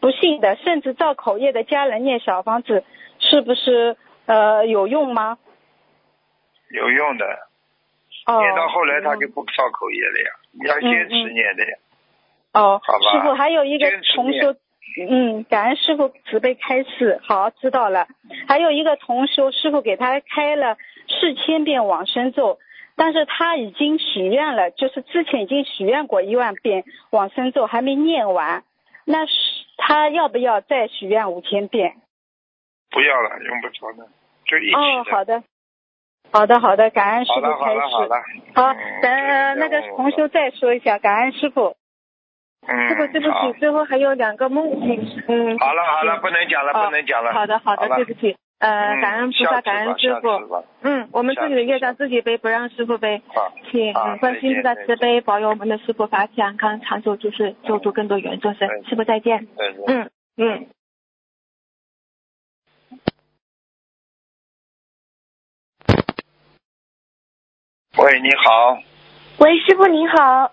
[0.00, 2.82] 不信的甚至造口业的家人念小房子，
[3.20, 3.96] 是不是
[4.26, 5.38] 呃有用吗？
[6.74, 7.24] 有用的，
[8.26, 11.78] 哦，念到后来他嗯就不造口业了呀，你要坚持念的呀。
[12.52, 13.12] 哦，好吧。
[13.12, 14.54] 师傅还有一个同修，
[15.08, 18.08] 嗯，感恩师傅慈悲开示，好知道了。
[18.48, 20.76] 还有一个同修，师傅给他开了
[21.08, 22.58] 四千遍往生咒，
[22.96, 28.64] 但是他已经许愿了，就是之前已经许愿过一万遍往生咒，还没念完，
[29.04, 29.32] 那是
[29.76, 31.96] 他要不要再许愿五千遍？
[32.90, 34.08] 不要了，用不着的，
[34.46, 35.42] 就一起哦，好的，
[36.34, 37.78] 好的，好的，感恩师傅开示。
[37.78, 38.16] 了好的。
[38.56, 41.76] 好嗯，咱呃那个这同修再说一下，感恩师傅。
[42.66, 45.56] 嗯，师傅，对不起，最后还有两个梦境，嗯。
[45.58, 47.32] 好了好了，不能讲了，哦不能讲了。
[47.32, 50.64] 好的，好的，好对不起，呃，嗯感恩菩萨，感恩师傅。
[50.82, 53.22] 嗯，我们自己的业障自己背，不让师傅背。
[53.28, 59.04] 好，请观世音菩萨慈悲，保佑我们的师傅法体安康长久，就是救度更多有缘众生师傅。
[59.04, 59.46] 再见。
[59.86, 60.66] 嗯嗯。
[67.96, 68.82] 喂，你好，
[69.38, 70.50] 喂，师傅您好，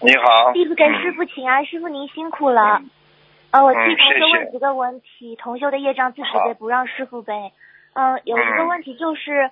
[0.00, 0.52] 你好。
[0.54, 2.80] 弟子给师傅请安，师傅您辛苦了。
[3.50, 7.52] 呃，我替嗯同修谢谢问几个问题，同修的业障自己好背，不让师傅背。
[7.92, 9.50] 嗯、有一个嗯问题就是，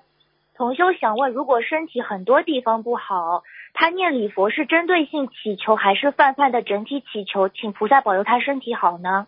[0.57, 3.43] 同修想问，如果身体很多地方不好，
[3.75, 9.27] 他念礼佛是针对性祈求，还是泛泛的整体祈求，请菩萨保佑他身体好呢？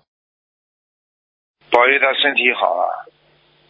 [1.70, 3.04] 保佑他身体好啊。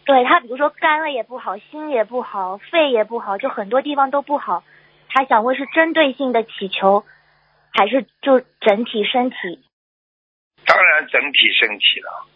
[0.05, 4.63] 对他，比如说肝了也不好，心也不好，肺也不好，就很多地方都不好。
[5.09, 7.03] 他想问是针对性的祈求，
[7.73, 9.63] 还是就整体身体？
[10.65, 12.27] 当然整体身体了。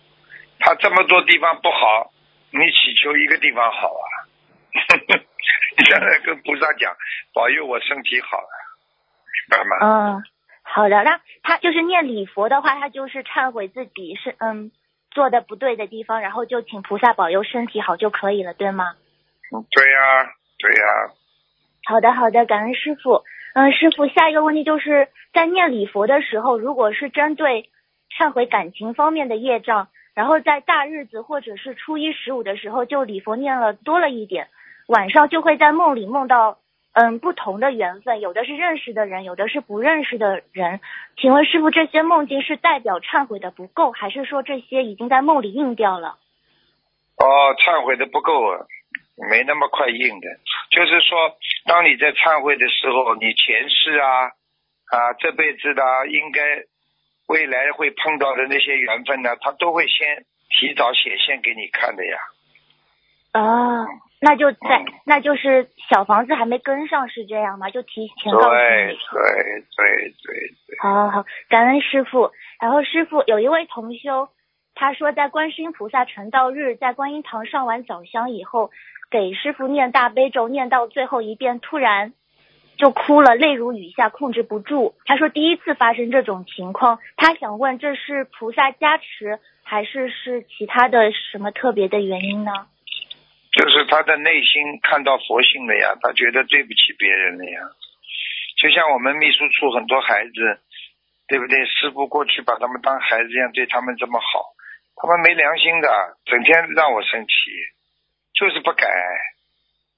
[0.59, 2.11] 他这么多地方不好，
[2.51, 4.05] 你祈求一个地方好啊。
[5.77, 6.93] 你现在跟菩萨讲，
[7.33, 8.55] 保佑我身体好啊，
[9.49, 9.77] 明白吗？
[9.81, 10.23] 嗯，
[10.63, 11.03] 好的。
[11.03, 14.71] 那他就是念礼佛的话，他就是忏悔自己是嗯
[15.11, 18.95] 做的不对的地方，然后就请菩萨保佑身体好就可以了，对吗？
[19.51, 21.13] 对呀、对呀、
[21.85, 23.23] 好的，好的，感恩师傅。
[23.55, 27.69] 嗯，师傅，下一个问题就是在念礼佛的时候，如果是针对
[28.15, 34.49] 忏悔感情方面的业障，然后在大日子或者是初一十五的时候，就礼佛念了多了一点，
[34.87, 36.59] 晚上就会在梦里梦到
[36.99, 40.81] 嗯不同的缘分，有的是认识的人，有的是不认识的人。
[41.15, 46.17] 请问师傅，这些梦境是代表忏悔的不够，还是说这些已经在梦里应掉了？
[47.15, 48.67] 哦，忏悔的不够啊，
[49.31, 50.27] 没那么快应的。
[50.71, 54.25] 就是说，当你在忏悔的时候，你前世啊
[54.91, 56.41] 啊这辈子的啊应该
[57.29, 62.17] 未来会碰到的那些缘分呢，他都会先提早显现给你看的呀。
[63.31, 63.87] 啊，
[64.21, 67.69] 那就在嗯，那就是小房子还没跟上，是这样吗？
[67.69, 68.97] 就提前告诉对你。
[69.11, 70.35] 对对对
[70.67, 72.31] 对，好好好，感恩师傅。
[72.59, 74.27] 然后师傅有一位同修，
[74.75, 78.71] 他说在观世音菩萨成道日，在观音堂上完早香以后，
[79.09, 82.13] 给师傅念大悲咒，念到最后一遍，突然
[82.75, 84.95] 就哭了，泪如雨下，控制不住。
[85.05, 92.51] 他说第一次发生这种情况，他想问这是菩萨加持，还是是其他的什么特别的原因呢？
[93.59, 97.59] 就是他的内心看到佛性了呀，他觉得对不起别人了呀。
[98.55, 100.61] 就像我们秘书处很多孩子，
[101.27, 101.65] 对不对？
[101.65, 104.55] 师傅过去把他们当孩子一样对他们这么好，
[104.95, 107.33] 他们没良心的，整天让我生气，
[108.33, 108.87] 就是不改。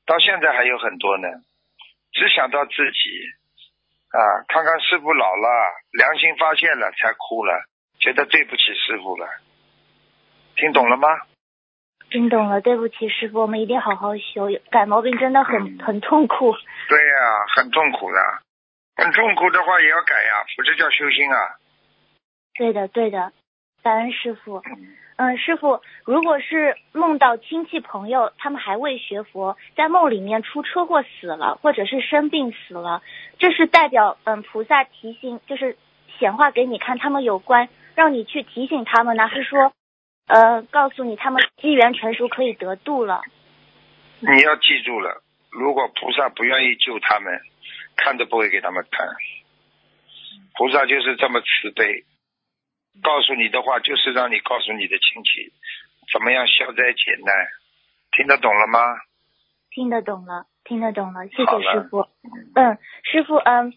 [0.07, 1.27] 到现在还有很多呢，
[2.13, 2.99] 只想到自己
[4.09, 5.47] 啊，看看师傅老了，
[5.91, 7.53] 良心发现了才哭了，
[7.99, 9.29] 觉得对不起师傅了。
[10.55, 11.07] 听懂了吗？
[12.11, 16.53] 听懂了，对不起师傅，我们一定好好修，改毛病真的很嗯很痛苦。
[16.89, 18.19] 对呀、很痛苦的，
[18.97, 21.55] 很痛苦的话也要改呀，不是叫修心啊。
[22.53, 23.31] 对的，对的，
[23.81, 24.57] 感恩师傅。
[24.57, 33.03] 嗯嗯，师傅，如果是梦到亲戚朋友他们还未学佛，在梦里面出车祸死了，或者是生病死了，
[33.37, 35.77] 这是代表嗯菩萨提醒，就是
[36.17, 39.71] 显化给你看他们有关，让你去提醒他们呢，还是说
[40.31, 43.21] 呃告诉你他们机缘成熟可以得度了？
[44.19, 45.21] 你要记住了，
[45.51, 47.37] 如果菩萨不愿意救他们，
[47.97, 49.05] 看都不会给他们看。
[50.55, 52.05] 菩萨就是这么慈悲，
[53.03, 55.51] 告诉你的话就是让你告诉你的亲戚
[56.13, 57.35] 怎么样消灾解难，
[58.11, 58.79] 听得懂了吗？
[59.69, 62.07] 听得懂了，听得懂了，谢谢师傅。
[62.55, 63.73] 嗯，师傅，嗯，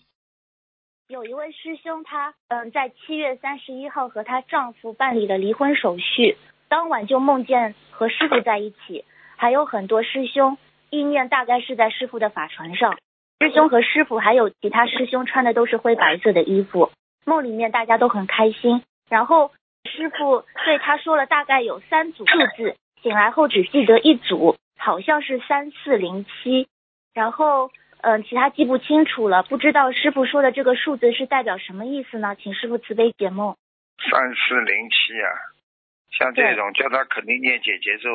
[1.06, 6.38] 有一位师兄他，嗯，在七月三十一号和她丈夫办理了离婚手续，
[6.70, 9.04] 当晚就梦见和师傅在一起，
[9.36, 10.56] 还有很多师兄，
[10.88, 12.96] 意念大概是在师傅的法船上。
[13.40, 16.90] 师兄和师傅还有其他师兄穿的都是灰白色的衣服，
[17.26, 18.82] 梦里面大家都很开心。
[19.10, 19.52] 然后
[19.84, 26.66] 师傅对他说了大概有三组数字，醒来后只记得一组，好像是三四零七，
[27.12, 27.70] 然后
[28.04, 32.36] 嗯、呃其他记不清楚了，不知道师傅说的这个数字是代表什么意思呢？
[32.36, 33.56] 请师傅慈悲解梦。
[34.10, 35.30] 三四零七啊，
[36.18, 38.10] 像这种叫她肯定念姐姐咒，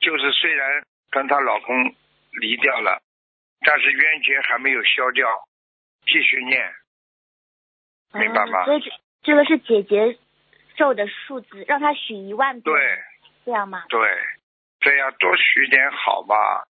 [0.00, 1.94] 就是虽然跟她老公
[2.40, 3.00] 离掉了，
[3.60, 5.28] 但是冤结还没有消掉，
[6.06, 6.72] 继续念，
[8.14, 8.90] 明白吗嗯所以这
[9.22, 10.18] 这个是姐姐
[10.76, 12.98] 咒的数字，让她许一万遍，对。
[13.44, 13.84] 这样吗？
[13.88, 13.98] 对，
[14.80, 16.67] 这样、多许点好吧，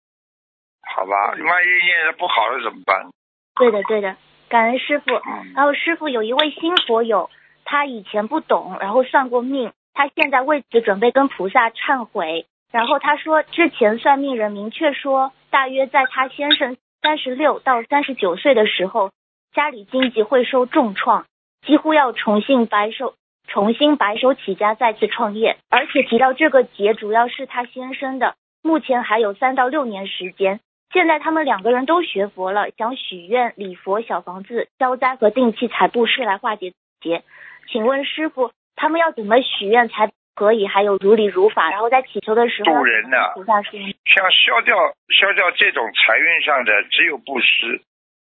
[0.94, 3.10] 好吧，嗯万一念的不好了怎么办？
[3.56, 4.16] 对的，对的，
[4.50, 5.16] 感恩师傅。
[5.16, 7.30] 嗯然后师傅有一位新佛友，
[7.64, 12.46] 他以前不懂，然后算过命，他现在为此准备跟菩萨忏悔。
[12.72, 19.12] 然后他说，之前算命人明确说，大约在他先生三十六到三十九岁的时候，
[19.54, 21.26] 家里经济会受重创，
[21.66, 23.14] 几乎要重新白手
[23.48, 25.58] 重新白手起家，再次创业。
[25.70, 30.60] 而且提到这个劫主要是他先生的，目前还有三到六年时间。
[30.96, 36.72] 现在他们两个人都学佛了，想许愿礼佛、小房子、消灾和定期财布施来化解
[37.02, 37.22] 劫。
[37.68, 40.66] 请问师傅，他们要怎么许愿才可以？
[40.66, 44.78] 还有如理如法，然后在祈求的时候渡人呐菩萨说像消掉
[45.10, 47.82] 消掉这种财运上的，只有布施，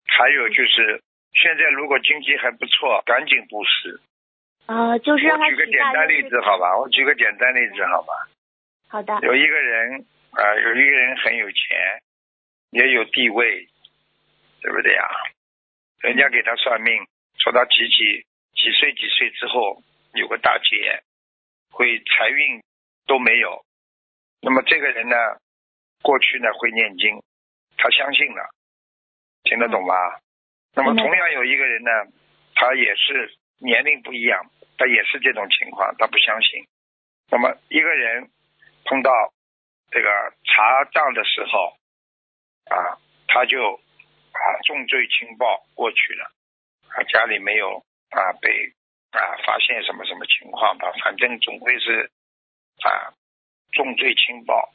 [0.08, 1.02] 还有就是
[1.34, 4.00] 现在如果经济还不错，赶紧布施。
[4.68, 8.14] 啊、就是让他我举个简单例子好吧，我举个简单例子好吧。
[8.88, 12.00] 好的，有一个人啊、有一个人很有钱，
[12.76, 13.70] 也有地位，
[14.60, 15.08] 对不对呀？
[16.02, 16.92] 人家给他算命，
[17.40, 19.82] 说他几几几岁几岁之后
[20.14, 21.02] 有个大劫，
[21.72, 22.62] 会财运
[23.08, 23.64] 都没有。
[24.42, 25.16] 那么这个人呢，
[26.02, 27.24] 过去呢会念经，
[27.78, 28.44] 他相信了，
[29.44, 29.96] 听得懂吗？
[30.76, 31.90] 那么同样有一个人呢，
[32.56, 36.68] 他也是年龄不一样，他也是这种情况，他不相信。
[37.32, 38.30] 那么一个人
[38.84, 39.10] 碰到
[39.92, 40.10] 这个
[40.44, 41.78] 查账的时候
[42.72, 42.98] 啊，
[43.28, 43.74] 他就
[44.32, 46.32] 啊重罪轻报过去了，
[46.90, 47.78] 啊家里没有
[48.10, 48.74] 啊被
[49.12, 52.10] 啊发现什么什么情况吧，反正总归是
[52.84, 53.14] 啊
[53.72, 54.72] 重罪轻报。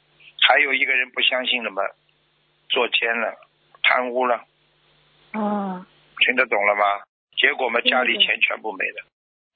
[0.47, 1.83] 还有一个人不相信了嘛，
[2.69, 3.35] 做奸了，
[3.83, 4.43] 贪污了，
[5.33, 5.85] 哦，
[6.25, 7.03] 听得懂了吗？
[7.37, 9.05] 结果嘛，家里钱全部没了。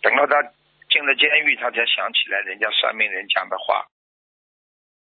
[0.01, 0.41] 等到他
[0.89, 3.85] 进了监狱，他才想起来人家算命人讲的话。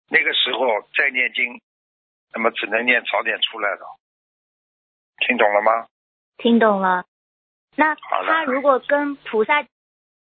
[0.08, 1.60] 那个时候再念经，
[2.34, 3.98] 那么只能念早点出来了。
[5.26, 5.88] 听懂了吗？
[6.38, 7.06] 听懂了。
[7.76, 9.64] 那他如果跟菩萨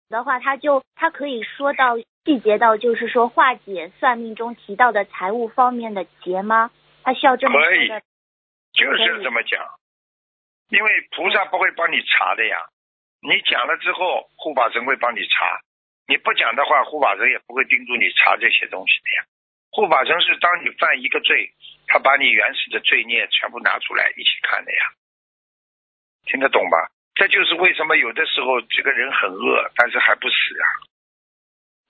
[0.09, 6.71] 的话，他就他可以说到细节到，就是说化解算命中提到的财务方面的结吗？
[7.03, 7.87] 他需要这么可以。
[8.73, 9.59] 就是这么讲，
[10.69, 12.55] 因为菩萨不会帮你查的呀。
[13.21, 15.59] 你讲了之后，护法神会帮你查；
[16.07, 19.25] 你不讲的话，护法神也不会盯住你查这些东西的呀。
[19.71, 21.49] 护法神是当你犯一个罪，
[21.87, 24.79] 他把你原始的罪孽全部拿出来一起看的呀。
[26.25, 26.91] 听得懂吧？
[27.15, 30.67] 这就是为什么有的时候这个人很饿，但是还不死啊。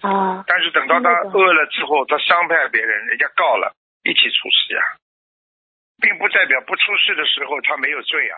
[0.09, 4.81] 啊，但是等到他饿了之后，他伤害别人，人家告了，一起出事呀，
[6.01, 8.37] 并不代表不出事的时候他没有罪啊，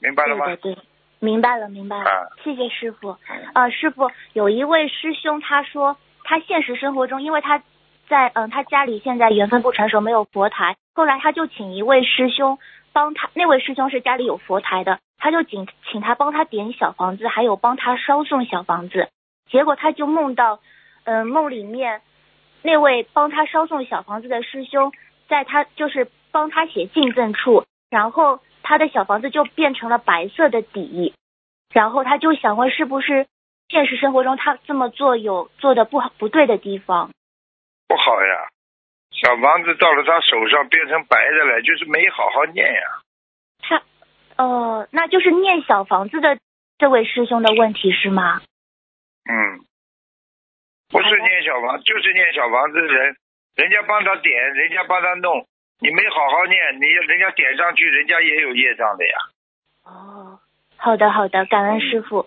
[0.00, 0.46] 明白了吗？
[0.46, 0.76] 对的，对，
[1.18, 2.04] 明白了，明白了。
[2.04, 3.08] 啊谢谢师傅。
[3.08, 3.18] 啊
[3.54, 7.60] 呃，师傅有一位师兄，他说他现实生活中，因为他
[8.08, 12.58] 在嗯、他家里现在缘分不成熟，没有佛台，后来他就请一位师兄
[12.92, 19.08] 帮他，那位师兄是家里有佛台的，他就请请他帮他点小房子，还有帮他烧送小房子。
[19.50, 20.60] 结果他就梦到，
[21.04, 22.00] 嗯、梦里面
[22.62, 24.92] 那位帮他烧送小房子的师兄，
[25.28, 31.14] 在他就是帮他写进赠处，然后他的小房子就变成了白色的底，
[31.72, 33.26] 然后他就想问是不是
[33.68, 37.10] 现实生活中他这么做有做的不好不对的地方？
[37.88, 38.48] 不好呀，
[39.10, 42.82] 小房子到了他手上变成白的了，就是没好好念呀。
[43.60, 43.82] 他
[44.36, 46.38] 哦，那就是念小房子的
[46.78, 48.42] 这位师兄的问题是吗？
[49.28, 49.64] 嗯，
[50.88, 53.16] 不是念小房，就是念小房子的人，
[53.56, 55.46] 人家帮他点，人家帮他弄，
[55.80, 59.14] 你没好好念，你人家点上去，人家也有业障的呀。
[59.84, 60.38] 哦，
[60.76, 62.26] 好的好的，感恩师傅。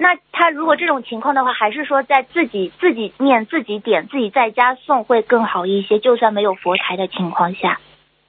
[0.00, 7.80] 那他如果这种情况的话，还是说在自己自己念、自己点、自己在家送会更好一些，就算没有佛台的情况下。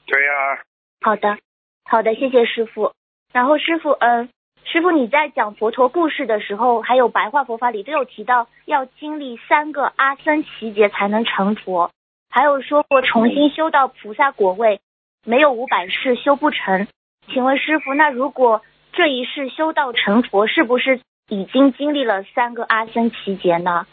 [0.08, 0.64] 对呀、
[1.02, 1.38] 好的，
[1.86, 2.94] 好的，谢谢师傅。
[3.32, 4.30] 然后师傅，嗯，
[4.66, 11.92] 师傅你在讲佛陀故事的时候，还有白话佛法里都有提到要经历三个阿僧祇劫才能成佛，
[12.32, 14.82] 还有说过重新修到菩萨果位，
[15.24, 16.88] 没有五百世修不成。
[17.28, 21.00] 请问师傅，那如果这一世修道成佛，是不是
[21.30, 23.88] 已经经历了三个阿僧祇劫呢？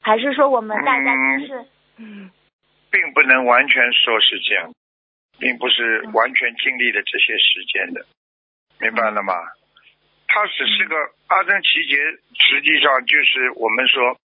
[0.00, 1.66] 还是说我们大家都是
[1.96, 2.30] 嗯
[2.90, 4.72] 并不能完全说是这样，
[5.38, 8.06] 并不是完全经历了这些时间的，
[8.80, 9.34] 明白了吗？
[10.28, 10.94] 它只是个
[11.26, 11.96] 阿僧祇劫，
[12.32, 14.16] 实际上就是我们说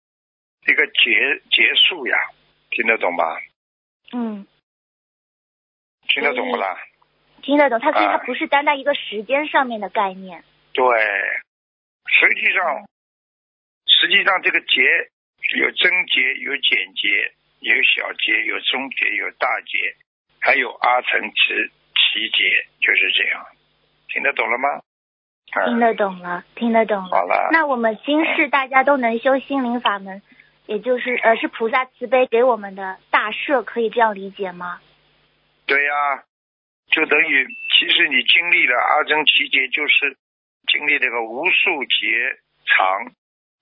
[0.67, 2.15] 一个结结束呀，
[2.69, 3.39] 听得懂吧？
[4.13, 4.45] 嗯
[6.07, 6.77] 听得懂不啦？
[7.41, 7.79] 听得懂？
[7.79, 10.43] 它所以它啊不是单单一个时间上面的概念。
[10.73, 10.85] 对，
[12.07, 12.85] 实际上，
[13.87, 14.81] 实际上这个劫
[15.55, 19.95] 有增劫，有减劫，有小劫，有中劫，有大劫，
[20.39, 23.45] 还有阿层祇奇劫，就是这样。
[24.09, 24.69] 听得懂了吗？
[24.77, 24.83] 嗯
[25.65, 27.09] 听得懂了，听得懂了。
[27.09, 30.23] 好了那我们今世大家都能修心灵法门，
[30.65, 34.81] 也就是呃是菩萨慈悲给我们的大赦，可以这样理解吗？
[35.67, 36.23] 对呀、
[36.87, 40.17] 就等于其实你经历了阿僧祇劫，就是
[40.67, 43.11] 经历这个无数劫长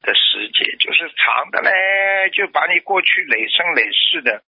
[0.01, 4.43] 的时节，就是长的嘞，就把你过去累生累世的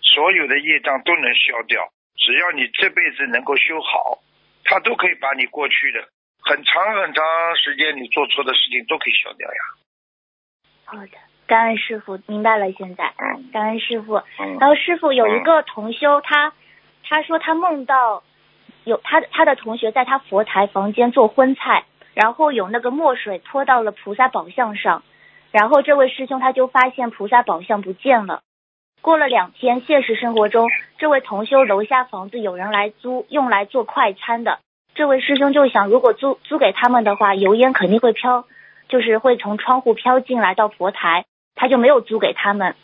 [0.00, 1.90] 所有的业障都能消掉。
[2.16, 4.18] 只要你这辈子能够修好，
[4.64, 6.08] 他都可以把你过去的
[6.40, 7.24] 很长很长
[7.56, 9.60] 时间你做错的事情都可以消掉呀。
[10.84, 12.70] 好的，感恩师傅，明白了。
[12.72, 14.16] 现在，嗯感恩师傅。
[14.38, 16.52] 嗯然后师傅有一个同修，他
[17.02, 18.22] 他说他梦到
[18.84, 21.84] 有他他的同学在他佛台房间做荤菜，
[22.14, 25.02] 然后有那个墨水泼到了菩萨宝像上，
[25.50, 28.40] 然后这位师兄他就发现菩萨宝像不见了。
[29.02, 34.60] 过了两天，现实生活中，这位同修楼下房子有人来租，用来做快餐的。
[34.94, 38.46] 这位师兄就想，如果租租给他们的话，油烟肯定会飘，
[38.88, 42.76] 就是会从窗户飘进来到佛台，他就没有租给他们。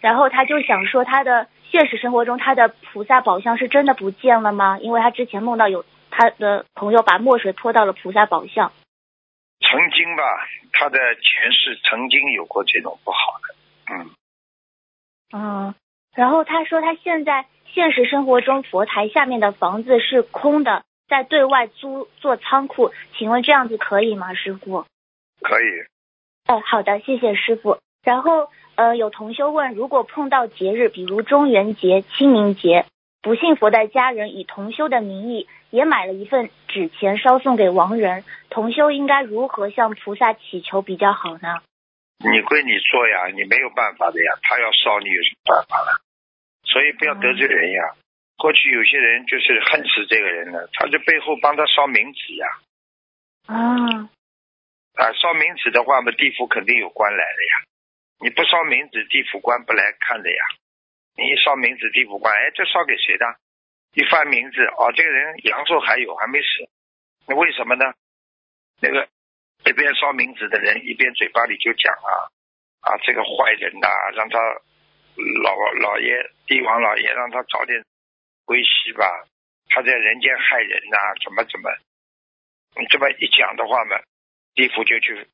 [0.00, 4.78] 然后他就想说，他的现实生活中，他的菩萨宝像是真的不见了吗？
[4.80, 5.84] 因为他之前梦到有
[6.18, 8.72] 他的朋友把墨水泼到了菩萨宝像。
[9.60, 13.54] 曾经吧，他的前世曾经有过这种不好的，
[13.94, 14.10] 嗯。
[15.32, 15.74] 嗯，
[16.16, 24.86] 然后他说他现在现实生活中佛台下面的房子是空的，在对外租做仓库，请问这样子可以吗，师傅？
[25.40, 25.86] 可以，
[26.48, 27.78] 哦，好的，谢谢师傅。
[28.02, 32.86] 然后呃，有同修问，如果碰到节日，比如中元节、清明节，
[33.20, 41.60] 不信佛的家人以同修的名义也买了一份纸钱烧送给亡人，同修应该如何向菩萨祈求比较好呢？
[42.18, 45.98] 你归你做呀，你没有办法的呀，他要烧你有什么办法呢？
[46.64, 47.94] 所以不要得罪人呀。
[48.36, 52.46] 过去有些人就是恨死这个人了，他就背后帮他烧冥纸呀。
[53.46, 54.10] 啊
[54.94, 57.66] 啊，烧冥纸的话嘛，地府肯定有官来的呀。
[58.20, 60.44] 你不烧冥纸，地府官不来看的呀。
[61.18, 63.26] 你一烧冥纸，地府官，哎，这烧给谁的？
[63.94, 66.46] 一翻名字，哦，这个人阳寿还有，还没死。
[67.26, 67.92] 那为什么呢？
[68.80, 69.08] 那个
[69.66, 72.30] 一边烧冥纸的人，一边嘴巴里就讲啊
[72.86, 74.38] 啊，这个坏人呐、让他
[75.42, 77.82] 老老爷帝王老爷让他早点
[78.44, 79.26] 归西吧，
[79.70, 81.68] 他在人间害人呐、怎么怎么？
[82.78, 83.98] 你这么一讲的话嘛，
[84.54, 85.26] 地府就去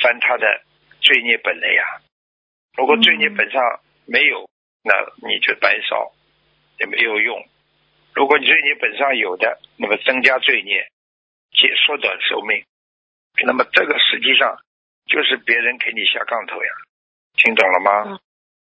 [0.00, 0.62] 翻他的
[1.00, 2.00] 罪孽本了呀。
[2.76, 4.48] 如果罪孽本上没有，
[4.82, 4.92] 那
[5.28, 6.12] 你就白烧
[6.78, 7.46] 也没有用。
[8.14, 10.86] 如果你罪孽本上有的，那么增加罪孽，
[11.52, 12.64] 且缩短寿命，
[13.44, 14.58] 那么这个实际上
[15.06, 16.70] 就是别人给你下杠头呀，
[17.36, 18.18] 听懂了吗？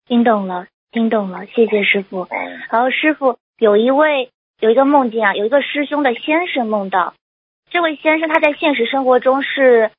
[0.07, 2.27] 听懂了，听懂了，谢谢师傅。
[2.29, 4.29] 嗯然后师傅有一位
[4.59, 7.13] 有一个梦境啊，有一个师兄的先生梦到，
[7.71, 9.91] 这位先生他在现实生活中是，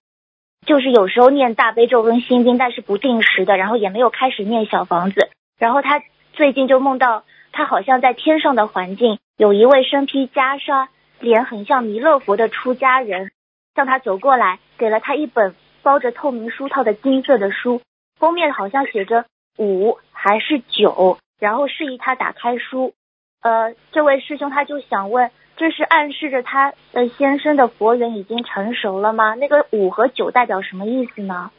[0.64, 5.30] 就是有时候念大悲咒跟心经，但是不定时的，然后也没有开始念小房子。
[5.58, 6.02] 然后他
[6.32, 10.88] 最近就梦到他好像在天上的环境，有一位身披袈裟、
[11.20, 13.32] 脸很像弥勒佛的出家人
[13.74, 17.80] 向他走过来，给了他一本包着透明书套的金色的书，
[18.18, 19.24] 封面好像写着
[19.56, 22.94] 五还是九，然后示意他打开书。
[23.40, 29.34] 呃，这位师兄他就想问，这是暗示着他的先生的佛缘已经成熟了吗？
[29.34, 31.52] 那个五和九代表什么意思呢？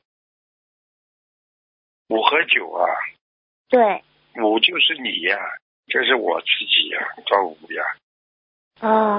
[2.10, 2.86] 五和九啊，
[3.70, 4.03] 对，
[4.41, 5.38] 五就是你呀，
[5.88, 7.84] 这是我自己呀，叫五呀。
[8.80, 9.18] 啊、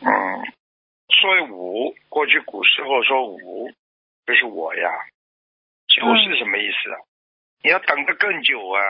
[0.00, 0.52] 嗯，
[1.08, 3.70] 所以五，过去古时候说五，
[4.26, 4.90] 就是我呀。
[5.88, 6.98] 九嗯是什么意思啊？
[7.62, 8.80] 你要等得更久啊。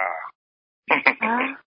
[1.21, 1.61] 啊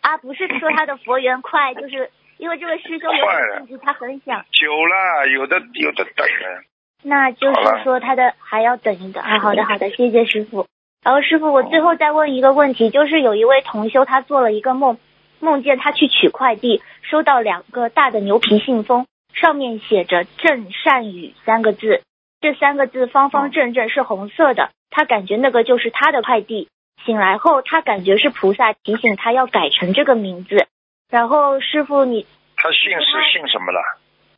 [0.00, 6.64] 啊，不是说他的佛缘快，就是 因为这位师兄有快了点兴趣，他很想，久了，有的有的等了。
[7.02, 9.38] 那就是说他的还要等一等啊。
[9.38, 10.66] 好的，好的，谢谢师傅。
[11.04, 14.96] 然后师傅，我最后再问一个问题，就是有一位同修他做了一个梦，
[15.38, 22.00] 梦见他去取快递，收到两个大的牛皮信封，上面写着“正善语”三个字，
[22.40, 26.68] 这三个字方方正正是红色的，他感觉那个就是他的快递。
[27.04, 30.66] 醒来后，他感觉是菩萨提醒他要改成这个名字。
[31.10, 32.26] 然后师傅你
[32.56, 33.80] 他姓是姓什么了？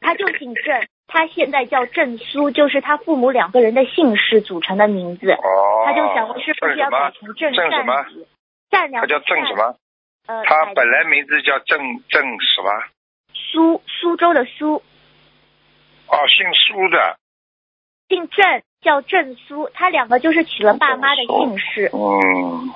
[0.01, 5.31] 他就姓郑，他现在叫郑苏，就是他父母两个人的姓氏组成的名字。
[5.33, 5.85] 哦。
[5.87, 8.05] 他就想问是不是要改成郑郑什么
[8.71, 9.77] 善良他叫郑什么？
[10.27, 11.79] 呃，他本来名字叫郑
[12.09, 12.71] 郑什么？
[13.33, 14.83] 苏苏州的苏，
[16.09, 17.19] 哦，姓苏的。
[18.09, 21.91] 姓郑，叫郑苏，他两个就是取了爸妈的姓氏。
[21.93, 22.71] 嗯。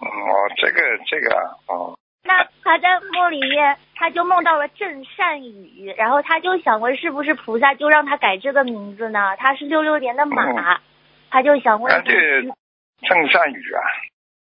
[0.00, 1.97] 哦，这个这个啊哦。
[2.28, 9.34] 那他在梦里面，他就梦到了郑善宇，然后他就想问是不是菩萨就让他改这个名字呢？
[9.38, 10.78] 他是六六年的马，
[11.30, 12.12] 他就想问那这
[13.00, 13.80] 郑善宇啊，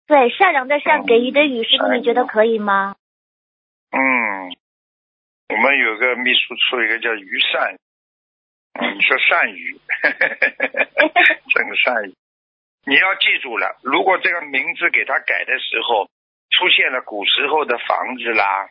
[0.07, 2.97] 对善良的善，给予的予，师傅你觉得可以吗？
[3.93, 3.99] 嗯，
[5.49, 7.78] 我们有个秘书处，一个叫于善，
[8.74, 9.81] 嗯，你说善宇，
[11.49, 12.14] 郑善宇，
[12.85, 16.11] 你要记住了，如果这个名字给他改的时候
[16.51, 18.69] 出现了古时候的房子啦，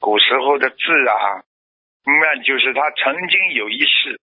[0.00, 0.76] 古时候的字
[1.08, 1.42] 啊，
[2.04, 4.20] 那就是他曾经有一世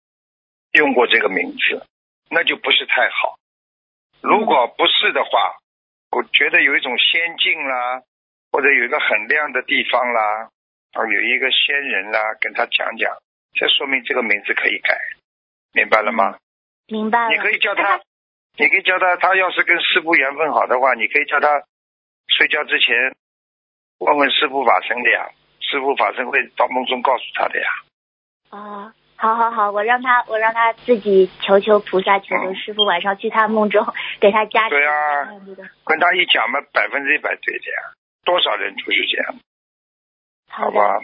[0.73, 1.85] 用过这个名字，
[2.29, 3.37] 那就不是太好。
[4.21, 5.57] 如果不是的话，
[6.11, 8.01] 我觉得有一种仙境啦，
[8.51, 10.49] 或者有一个很亮的地方啦，
[10.93, 13.17] 啊，有一个仙人啦，跟他讲讲，
[13.53, 14.97] 这说明这个名字可以改，
[15.73, 16.37] 明白了吗？
[16.87, 17.29] 明白了。
[17.31, 17.99] 你可以叫他，
[18.57, 21.63] 你可以叫他，他要是跟师傅缘分好的话，你可以叫他
[22.27, 22.95] 睡觉之前
[23.99, 27.67] 问问师傅法身的呀，师傅法身会到梦中告诉他的呀。
[28.49, 33.85] 啊，好好好，我让他，我让他自己求求菩萨，求求师傅，晚上去他梦中
[34.19, 34.75] 给他加持。
[34.75, 35.25] 对啊
[35.85, 37.93] 跟他一讲嘛，百分之一百对的呀，
[38.25, 39.35] 多少人都是这样，
[40.49, 40.99] 好吧？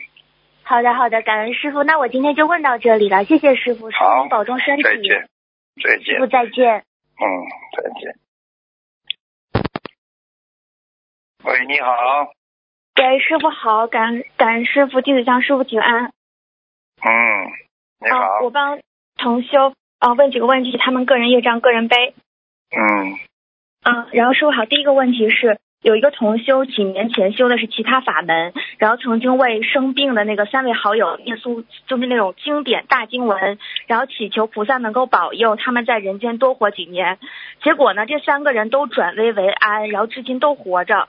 [0.63, 1.83] 好的，好的，感恩师傅。
[1.83, 4.83] 那我今天就问到这里了，谢谢师傅，师傅保重身体。
[4.83, 5.29] 再见，
[5.81, 6.83] 再师见傅，再见。
[7.19, 7.25] 嗯，
[7.77, 8.26] 再见。
[11.47, 11.95] 喂，你好，
[12.97, 16.03] 喂，师傅好，感恩感恩师傅，弟子向师傅请安。
[16.03, 16.11] 嗯，
[18.01, 18.79] 你好啊，，我帮
[19.15, 22.13] 同修啊问几个问题，他们个人业障个人背。
[22.75, 23.15] 嗯
[23.85, 37.17] 嗯，然后师傅好，第一个问题是，有一个同修几年前修的是其他法门，然后曾经为生病的那个三位好友念诵，就是那种经典大经文，然后祈求菩萨能够保佑他们在人间多活几年。
[37.63, 41.07] 结果呢，这三个人都转危为安，然后至今都活着。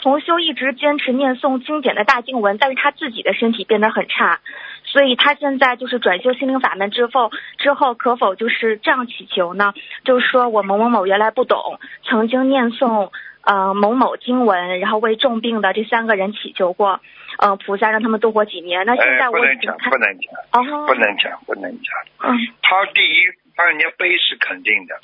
[0.00, 4.40] 同修一直坚持念诵经典的大经文，但是他自己的身体变得很差，
[4.84, 9.74] 所以他现在就是转修心灵法门之后，之后可否就是这样祈求呢？
[10.04, 13.10] 就是说我某某某原来不懂，曾经念诵
[13.42, 17.00] 呃某某经文，然后为重病的这三个人祈求过，
[17.38, 18.86] 呃菩萨让他们度过几年。
[18.86, 22.30] 那现在哎，我不能讲，不能讲，哦，不能讲，不能讲。
[22.30, 22.38] 嗯。
[22.62, 23.26] 他第一
[23.56, 25.00] 帮人家背是肯定的，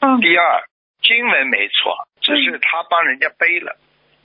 [0.00, 0.20] 嗯。
[0.20, 0.62] 第二
[1.02, 3.76] 经文没错，只是他帮人家背了，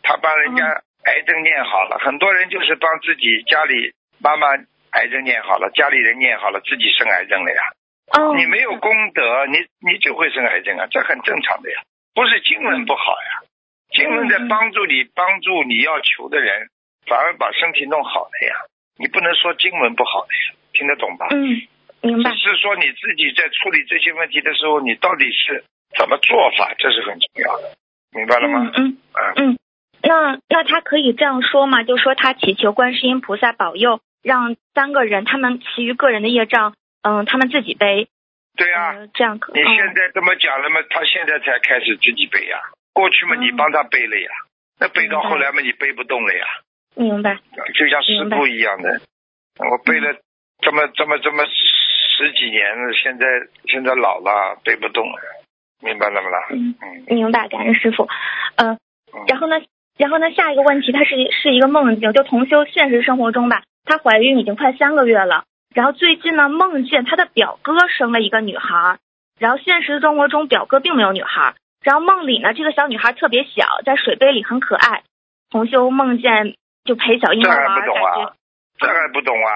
[0.03, 1.99] 他帮人家癌症念好了。
[1.99, 4.47] 很多人就是帮自己家里妈妈
[4.91, 7.61] 癌症念好了，家里人念好了，自己生癌症了呀。
[8.13, 11.81] 哦，你没有功德，你你只会生癌症啊，这很正常的呀。
[12.13, 13.47] 不是经文不好呀，
[13.95, 16.67] 经文在帮助你，帮助你要求的人，
[17.07, 18.55] 反而把身体弄好了呀。
[18.97, 21.27] 你不能说经文不好的呀，听得懂吧？
[21.31, 21.67] 嗯
[22.03, 25.63] 明白只是说你自己在处理这些问题的时候，你到底是
[25.95, 27.75] 怎么做法，这是很重要的，
[28.11, 28.97] 明白了吗嗯？
[29.13, 29.33] 嗯。
[29.35, 29.57] 嗯，嗯，
[30.03, 31.83] 那那他可以这样说吗？
[31.83, 36.73] 就说他祈求观世音菩萨保佑，让三个人他们其余个人的业障，
[37.03, 38.07] 嗯，他们自己背。
[38.57, 39.53] 对啊、呃这样可。
[39.53, 42.59] 你嗯现在这么讲了嘛，他现在才开始自己背呀，
[42.93, 44.29] 过去嘛嗯你帮他背了呀，
[44.79, 46.45] 那背到后来嘛你背不动了呀，
[46.95, 47.37] 明白。
[47.73, 48.99] 就像师傅一样的，
[49.57, 50.19] 我背了
[50.61, 53.25] 这么这么这么十几年了，现在
[53.67, 55.19] 现在老了背不动了，
[55.81, 56.47] 明白了吗啦？
[56.51, 58.07] 嗯，嗯明白，感恩师傅。
[58.57, 58.73] 呃，
[59.13, 59.61] 嗯然后呢，
[59.97, 65.43] 然后呢，下一个问题，它是是一个梦境，就同修现实生活中吧，她怀孕已经快三个月了，
[65.75, 68.97] 然后最近呢梦见她的表哥生了一个女孩，
[69.39, 75.03] 然后现实生活中表哥并没有女孩，然后梦里呢这个小女孩特别小，在水杯里很可爱，
[75.51, 78.33] 同修梦见就陪小婴这儿玩，还不懂啊？
[78.79, 79.51] 这还不懂啊？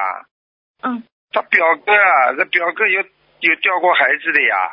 [0.84, 3.02] 嗯，他表哥啊，这表哥有
[3.40, 4.70] 有掉过孩子的呀，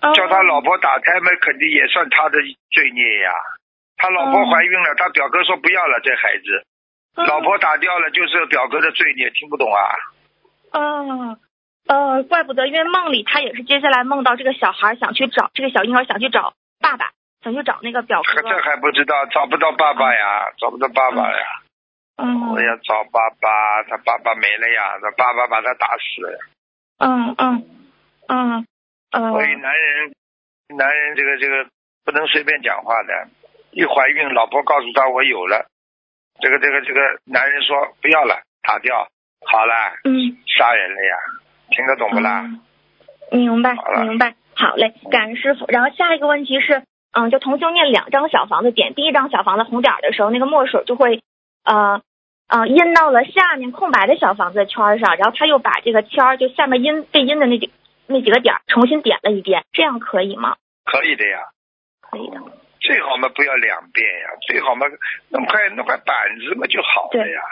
[0.00, 2.38] 哦叫他老婆打胎嘛，肯定也算他的
[2.70, 3.30] 罪孽呀。
[3.96, 6.66] 他老婆哦怀孕了，他表哥说不要了，这孩子，
[7.16, 9.80] 嗯老婆打掉了就是表哥的罪孽，听不懂啊？
[10.72, 11.38] 哦，
[11.88, 17.10] 呃，怪不得，因为梦里他也是接下来梦到这个小孩想去找这个小婴儿想去找爸爸，
[17.42, 18.42] 想去找那个表哥。
[18.42, 21.46] 这这还不知道，找不到爸爸呀，找不到爸爸呀。
[22.18, 26.38] 嗯我要找爸爸，他爸爸没了呀，他爸爸把他打死了呀。
[26.98, 27.68] 嗯嗯
[28.28, 28.66] 嗯
[29.12, 30.14] 呃所以男人，
[30.76, 31.66] 男人这个这个
[32.04, 33.28] 不能随便讲话的。
[33.76, 35.66] 一怀孕，老婆告诉他我有了，
[36.40, 39.06] 这个这个这个男人说不要了，打掉，
[39.44, 39.74] 好了，
[40.04, 41.14] 嗯，杀人了呀，
[41.68, 42.40] 听得懂不啦？
[42.40, 42.62] 嗯
[43.32, 45.66] 明白明白，好嘞，感恩师傅。
[45.68, 51.20] 然后下一个问题是，嗯，就同修念两张小房子，点第一张小房子红点的时候，那个墨水就会
[51.64, 52.00] 呃
[52.48, 57.70] 呃印到了下面空白的小房子的圈上，然后他又把这个圈儿就下面印被印的那几
[58.06, 60.56] 那几个点重新点了一遍，这样可以吗？
[60.84, 61.40] 可以的呀，
[62.00, 62.40] 可以的。
[62.86, 64.86] 最好嘛不要两遍呀，最好嘛
[65.30, 67.42] 弄块弄块板子嘛就好了呀。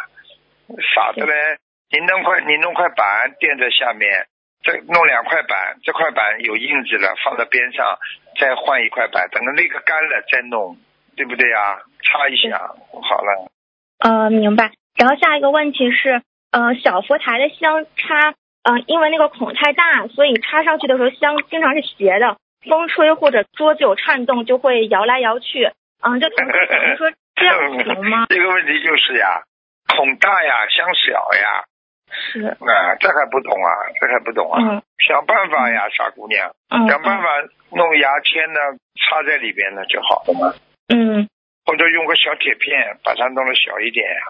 [0.95, 1.59] 傻的嘞，
[1.91, 4.27] 你弄块你弄块板垫在下面，
[4.65, 7.99] 再弄两块板，这块板有印子了，放在边上，
[8.41, 10.79] 再换一块板，等到那个干了再弄，
[11.17, 11.83] 对不对呀？
[12.05, 12.59] 擦一下
[13.03, 13.51] 好了。
[13.99, 14.71] 呃，明白。
[14.95, 16.23] 然后下一个问题是，
[16.53, 22.37] 呃，小佛台的香插，呃，因为那个孔太大，所以插上去的时候香经常是斜的，
[22.69, 25.71] 风吹或者桌子有颤动就会摇来摇去。
[26.03, 28.27] 嗯、这同学想说这样行吗？
[28.31, 29.43] 这个问题就是呀，
[29.89, 31.65] 孔大呀，香小呀，
[32.13, 33.71] 是，啊，这还不懂啊，
[34.01, 34.83] 这还不懂啊，嗯。
[34.99, 36.89] 想办法呀，傻姑娘，嗯。
[36.89, 37.29] 想办法
[37.71, 38.61] 弄牙签呢，
[39.01, 40.55] 插在里边呢就好了嘛，
[40.95, 41.29] 嗯。
[41.65, 44.21] 或者用个小铁片把它弄得小一点呀，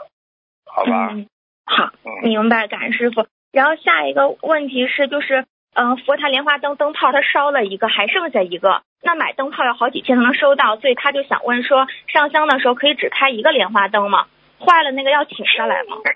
[0.66, 1.08] 好吧？
[1.12, 1.26] 嗯，
[1.66, 3.26] 好，嗯，明白，感恩师傅。
[3.52, 5.44] 然后下一个问题是，就是，
[5.74, 14.26] 嗯、佛台莲花灯灯泡它烧了一个，还剩下一个，那买灯泡要好几天才能收到，所以他就想问说，上香的时候可以只开一个莲花灯吗？
[14.60, 15.96] 坏了那个要请下来吗？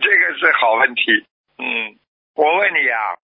[0.00, 1.24] 这个是好问题。
[1.58, 1.96] 嗯，
[2.34, 3.14] 我问你啊、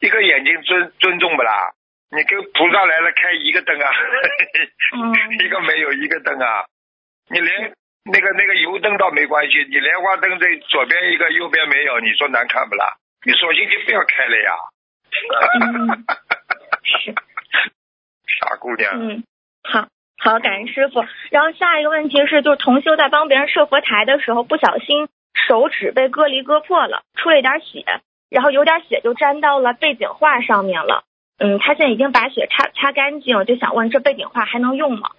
[0.00, 1.72] 一个眼睛尊尊重不啦？
[2.10, 3.90] 你跟菩萨来了开一个灯啊，
[4.94, 5.12] 嗯
[5.44, 6.64] 一个没有一个灯啊，
[7.28, 7.74] 你连
[8.04, 12.96] 那个那个油灯倒没关系，你莲花灯这左边一个右边没有，你说难看不啦？
[13.24, 14.52] 你索性就不要开了呀。
[18.38, 19.24] 傻姑娘，嗯，
[19.62, 19.88] 好。
[20.20, 21.04] 好，感恩师傅。
[21.30, 27.84] 然后下一个问题是，就是同修在帮别人设佛台的时候，不小心手指被割离割破了，出了一点血，
[28.28, 31.04] 然后有点血就沾到了背景画上面了。
[31.38, 35.10] 嗯，他现在已经把血擦擦干净，就想问这背景画还能用吗？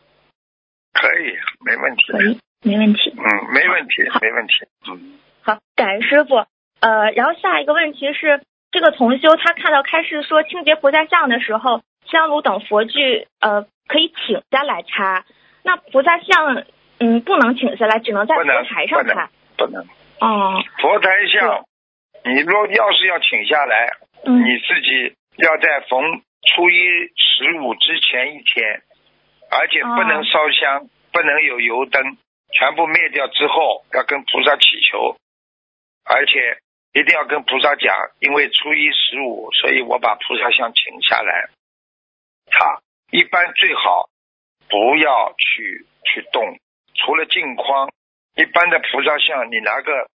[0.92, 2.12] 可以，没问题。
[2.12, 3.16] 可以，没问题。
[3.18, 4.54] 嗯，没问题，好没问题。
[4.90, 6.46] 嗯，好，感恩师傅。
[6.82, 8.42] 呃，然后下一个问题是，
[8.72, 15.26] 这个同修他看到开示说清洁菩萨像的时候，香炉等佛具呃可以请下来擦，
[15.64, 16.64] 那菩萨像
[17.00, 19.30] 嗯不能请下来，只能在佛台上不能擦。
[19.58, 19.86] 不能。
[20.22, 21.66] 哦，佛台像，
[22.26, 26.76] 你若要是要请下来，嗯你自己要在逢初一
[27.16, 28.82] 十五之前一天，
[29.52, 32.18] 而且不能哦烧香，不能有油灯，
[32.52, 35.18] 全部灭掉之后，要跟菩萨祈求，
[36.06, 36.58] 而且
[36.94, 41.50] 一定要跟菩萨讲，因为初一十五，所以我把菩萨像请下来。
[42.48, 44.10] 他，一般最好
[44.68, 46.58] 不要去去动，
[46.96, 47.90] 除了镜框，
[48.36, 50.10] 一般的菩萨像，你拿个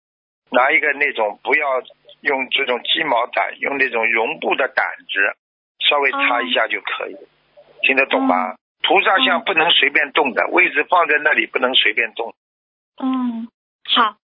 [0.51, 1.83] 拿一个那种不要
[2.23, 4.83] 用这种鸡毛掸，用那种绒布的掸
[5.13, 5.37] 子，
[5.81, 7.17] 稍微擦一下就可以，
[7.83, 8.57] 听得懂吗？
[8.83, 12.35] 菩萨像不能随便动的，位置放在那里不能随便动。
[13.01, 13.49] 嗯，
[13.85, 14.17] 好，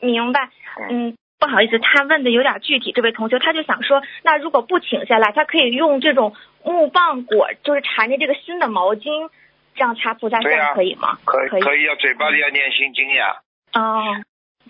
[0.00, 0.50] 明白。
[0.90, 6.34] 嗯，不好意思，他问的有点具体，这位同学他就想说，那如果不请下来，他可以用这种
[6.64, 9.28] 木棒裹，就是缠着这个新的毛巾，
[9.74, 11.18] 这样擦菩萨像可以吗？
[11.26, 13.36] 可以可以可以，要嘴巴里要念心经呀。
[13.74, 14.02] 哦，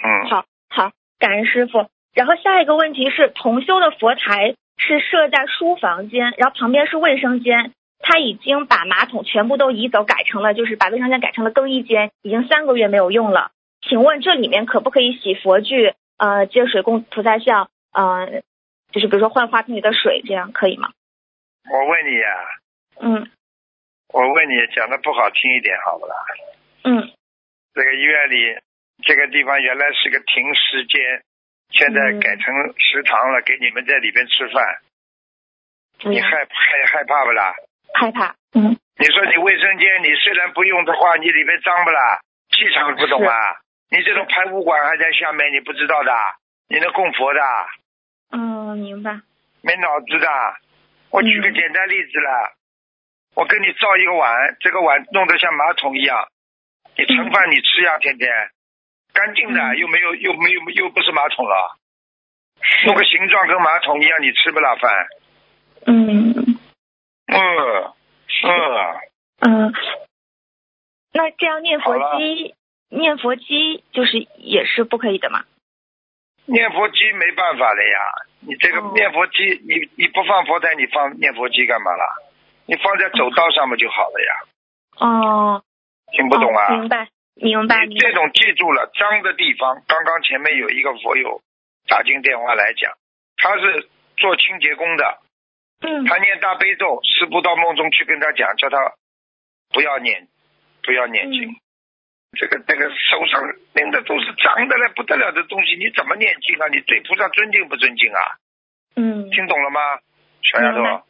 [0.03, 0.91] 嗯，好好，
[1.21, 1.87] 感恩师傅。
[2.13, 7.71] 然后下一个问题是，同修的佛台是设在书房间，然后旁边是卫生间。
[8.01, 13.53] 他已经把马桶全部都移走，改成了就是把卫生间改成了更衣间，已经三个月没有用了。
[13.81, 15.95] 请问这里面可不可以洗佛具？
[16.17, 17.69] 呃，接水供菩萨像？
[17.93, 18.43] 呃，
[18.91, 20.91] 就是比如说换花瓶里的水，这样可以吗？
[21.71, 22.29] 我问你呀、
[23.01, 23.31] 嗯
[24.09, 26.15] 我问你，讲的不好听一点好不啦？
[26.85, 27.11] 嗯
[27.75, 28.61] 这个医院里
[29.03, 31.01] 这个地方原来是个停尸间，
[31.71, 34.79] 现在嗯改成食堂了，给你们在里边吃饭，
[36.05, 37.55] 你害害害怕不啦？
[37.95, 38.37] 害怕。
[38.55, 42.21] 嗯你说你卫生间你虽然不用的话，你里面脏不啦？
[42.51, 43.35] 气场不懂啊？
[43.95, 46.13] 你这种排污管还在下面，你不知道的？
[46.67, 47.41] 你能供佛的？
[48.33, 49.21] 嗯，明白。
[49.63, 50.29] 没脑子的。
[51.11, 52.57] 我举个嗯简单例子了，
[53.37, 56.27] 我给你造一个碗，这个碗弄得像马桶一样，
[56.97, 58.29] 你盛饭你吃呀，天天
[59.13, 61.79] 干净的，嗯又没有又没有又不是马桶了，
[62.87, 65.07] 弄个形状跟马桶一样，你吃不了饭？
[65.87, 66.59] 嗯嗯
[67.27, 67.95] 嗯，
[69.39, 69.73] 嗯，
[71.13, 72.57] 那这样念佛机，
[72.91, 75.45] 念佛机就是也是不可以的嘛？
[76.47, 77.99] 念佛机没办法了呀，
[78.41, 82.05] 你这个哦念佛机，你你不放佛台，你放念佛机干嘛啦？
[82.67, 84.33] 你放在走道上面就好了呀，
[85.01, 85.65] 哦，
[86.13, 86.75] 听不懂啊？
[86.75, 88.13] 哦明白，明白，明白你这。
[88.13, 91.41] 种记住了，脏的地方，刚刚前面有一个佛友
[91.89, 92.93] 打进电话来讲，
[93.37, 95.19] 他是做清洁工的，
[95.81, 98.77] 嗯他念大悲咒，师傅到梦中去跟他讲，叫他
[99.73, 100.29] 不要念，
[100.83, 101.49] 不要念经。
[101.49, 101.57] 嗯
[102.35, 103.41] 这个这个手上
[103.75, 106.69] 拎的都是脏的嘞不得了的东西，你怎么念经啊？
[106.69, 108.21] 你对菩萨尊敬不尊敬啊？
[108.97, 109.81] 嗯，听懂了吗，
[110.43, 111.03] 小丫明白头？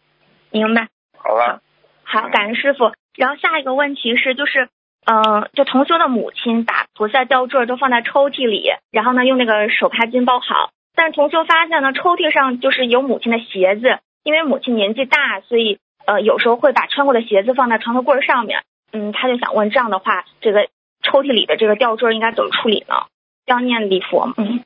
[0.51, 0.89] 明白。
[1.19, 1.63] 好了，
[2.05, 2.93] 好，感恩师傅。
[3.17, 4.69] 然后下一个问题是，就是，
[5.07, 10.71] 嗯、就同修的母亲把菩萨吊坠都放在抽屉里，然后呢用那个手帕巾包好。
[10.95, 18.63] 但是同修发现呢，抽屉上就是有母亲的鞋子，因为母亲年纪大，所以呃有时候会把穿过的鞋子放在床头柜上面。
[18.93, 20.69] 嗯，他就想问，这样的话，这个
[21.05, 23.07] 抽屉里的这个吊坠应该怎么处理呢？
[23.47, 24.35] 要念礼佛吗？
[24.39, 24.65] 嗯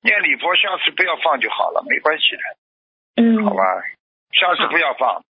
[0.00, 2.42] 念礼佛，下次不要放就好了，没关系的，
[3.16, 3.62] 嗯，好吧？
[4.30, 5.24] 下次不要放，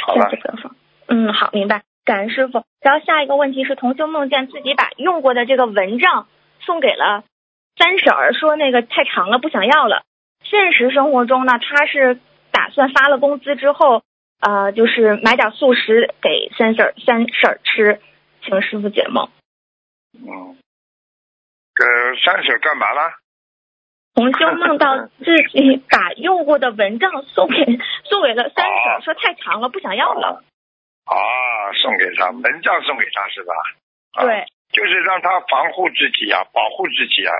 [0.00, 0.36] 好吧下次。
[0.36, 0.76] 不要放。
[1.08, 1.82] 嗯，好，明白。
[2.02, 2.64] 感恩师傅。
[2.80, 6.28] 然后下一个问题是，同修梦见自己把用过的这个蚊帐
[6.60, 7.24] 送给了
[7.76, 10.04] 三婶儿，说那个太长了，不想要了。
[10.42, 12.18] 现实生活中呢，他是
[12.50, 14.02] 打算发了工资之后，
[14.40, 18.00] 呃，就是买点素食给三婶儿三婶儿吃，
[18.42, 19.28] 请师傅解梦。
[20.24, 20.56] 嗯，
[21.76, 23.12] 呃，三婶干嘛了？
[24.14, 27.56] 同修梦到自己把用过的蚊帐送给
[28.04, 30.42] 送给了三婶，说太长了，不想要了。
[31.04, 31.14] 啊，
[31.82, 33.52] 送给他，蚊帐送给他是吧？
[34.12, 37.30] 啊对，就是让他防护自己呀、保护自己呀、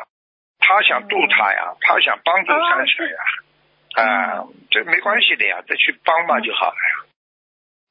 [0.59, 3.17] 他想渡他呀，他想帮助三婶呀，
[3.97, 7.07] 啊，这没关系的呀，再去帮忙就好了呀。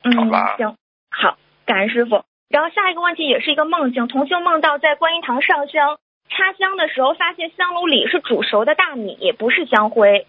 [0.04, 0.78] 嗯，好吧行，
[1.10, 2.24] 好，感恩师傅。
[2.50, 5.98] 然后下一个问题也是一个梦境，同修梦到在观音堂上香，
[6.30, 10.28] 插香的时候发现香炉里是煮熟的大米，不是香灰。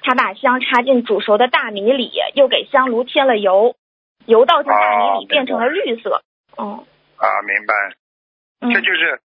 [0.00, 3.74] 他把香插进煮熟的大米里，又给香炉添了油，
[4.26, 6.22] 油倒进大米哦里变成了绿色。
[6.56, 6.86] 哦，
[7.16, 7.74] 啊，明白，
[8.60, 9.20] 嗯这就是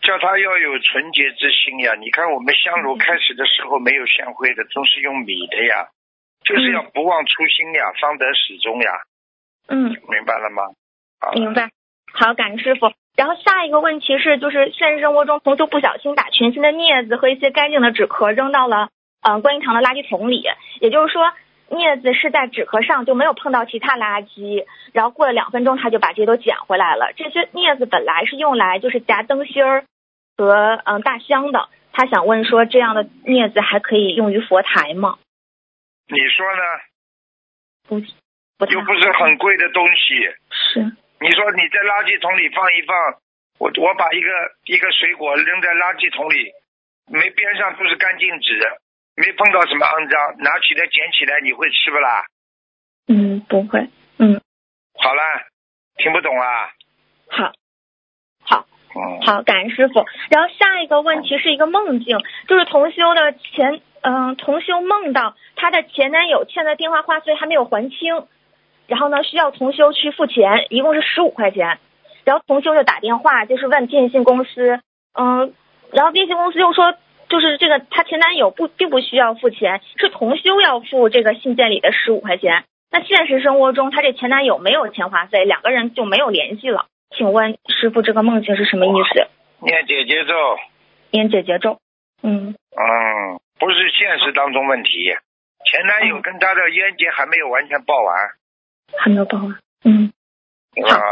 [0.00, 1.94] 叫他要有纯洁之心呀。
[1.98, 5.88] 你看我们香炉嗯开始的时候没有香灰的，都是用米的呀，
[6.44, 8.90] 就是要不忘初心呀，方得始终呀，
[9.66, 10.62] 嗯，明白了吗？
[11.20, 11.70] 好明白。
[12.12, 12.92] 好，感恩师傅。
[13.16, 18.90] 然后下一个问题是，就是现实生活中，同修不小心把全新的镊子和一些干净的纸壳扔到了
[19.22, 20.44] 呃观音堂的垃圾桶里，
[20.80, 21.32] 也就是说，
[21.68, 24.64] 镊子是在纸壳上，就没有碰到其他垃圾。
[24.92, 27.12] 然后过了两分钟，他就把这些都捡回来了。
[27.16, 29.84] 这些镊子本来是用来就是夹灯芯儿
[30.36, 35.18] 和嗯、大香的，他想问说，这样的镊子还可以用于佛台吗？
[36.06, 36.62] 你说呢？
[37.88, 38.00] 不，
[38.58, 40.14] 不太又不是很贵的东西，
[40.50, 42.96] 是，你说你在垃圾桶里放一放，
[43.58, 44.28] 我我把一个
[44.64, 46.52] 一个水果扔在垃圾桶里，
[47.10, 48.60] 没边上都是干净纸，
[49.16, 52.24] 没碰到什么肮脏，拿起来捡起来，你会吃不啦？
[53.08, 53.88] 嗯，不会，
[54.18, 54.40] 嗯，
[54.94, 55.22] 好了，
[55.96, 56.72] 听不懂啊？
[57.28, 57.52] 好，
[58.44, 58.66] 好。
[58.94, 60.06] 嗯，好，感恩师傅。
[60.30, 68.26] 然后下一个问题是一个梦境，就是同修的前，嗯、同修梦到她的前男友欠的电话话费还没有还清，
[68.88, 71.78] 然后呢需要同修去付钱，一共是十五块钱。
[72.24, 74.80] 然后同修就打电话，就是问电信公司，
[75.14, 75.54] 嗯，
[75.92, 76.94] 然后电信公司又说，
[77.28, 82.64] 就是这个她前男友不并不需要付钱，是同修要付这个信件里的十五块钱。
[82.90, 86.86] 那现实生活中，她这前男友没有钱话费，两个人就没有联系了。
[87.16, 89.26] 请问师傅，这个梦境是什么意思？
[89.60, 90.34] 念姐姐咒，
[91.10, 91.78] 念姐姐咒。
[92.22, 95.14] 嗯嗯，不是现实当中问题，
[95.64, 98.14] 前男友嗯跟他的冤结还没有完全报完，
[98.96, 99.58] 还没有报完。
[99.84, 100.12] 嗯，
[100.74, 101.02] 明白吗？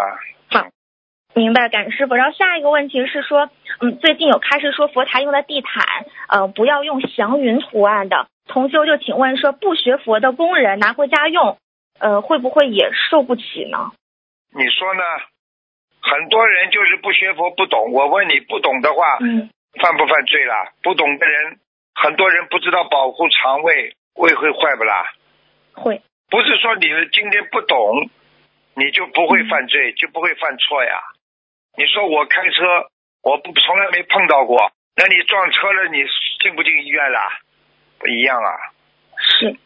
[1.34, 2.14] 明白，感恩师傅。
[2.14, 3.50] 然后下一个问题是说，
[3.80, 5.84] 嗯，最近有开始说佛台用的地毯，
[6.28, 8.28] 呃，不要用祥云图案的。
[8.46, 11.58] 同修就请问说，不学佛的工人拿回家用，
[11.98, 13.92] 呃，会不会也受不起呢？
[14.54, 15.02] 你说呢？
[16.00, 20.72] 很多人就是不学佛不懂，我问你不懂的话，嗯犯不犯罪啦？
[20.82, 21.58] 不懂的人，
[21.94, 25.04] 很多人不知道保护肠胃，胃会坏不啦？
[25.74, 26.00] 会。
[26.28, 28.10] 不是说你今天不懂，
[28.74, 31.00] 你就不会犯罪，就不会犯错呀。
[31.76, 32.90] 你说我开车，
[33.22, 36.04] 我不从来没碰到过，那你撞车了，你
[36.40, 37.28] 进不进医院啦？
[37.98, 38.50] 不一样啊。
[39.18, 39.56] 是。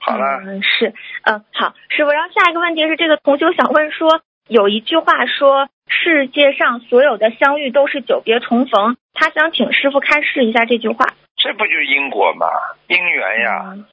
[0.00, 2.10] 好了，嗯，是，嗯，好，师傅。
[2.10, 11.06] 然后下一个问题是，这个同修想问说，有一句话说，世界上所有的相遇都是久别重逢，他想请师傅开示一下这句话。
[11.36, 12.46] 这不就是因果吗？
[12.86, 13.72] 因缘呀。
[13.74, 13.86] 嗯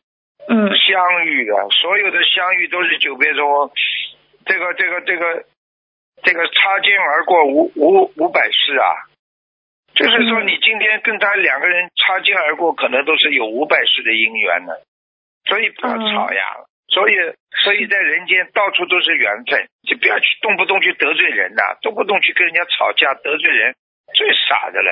[0.47, 3.71] 相遇啊，所有的相遇都是久别重逢，
[4.45, 5.45] 这个这个这个
[6.23, 8.87] 这个擦肩而过五五五百世啊，
[9.93, 14.73] 就是说你今天跟他两个人擦肩而过，可能都是有五百世的姻缘呢，
[15.45, 16.65] 所以不要吵呀。
[16.87, 17.13] 所以
[17.63, 23.75] 所以在人间到处都是缘分，就不要去动不动去得罪人呐、动不动去跟人家吵架得罪人，
[24.13, 24.91] 最傻的嘞。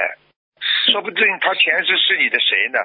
[0.91, 2.80] 说不定他前世是你的谁呢？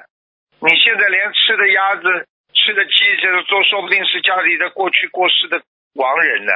[0.61, 2.27] 你现在连吃的鸭子、
[2.59, 2.91] 吃的鸡，
[3.21, 5.61] 这都说不定是家里的过去过世的
[5.95, 6.53] 亡人呢，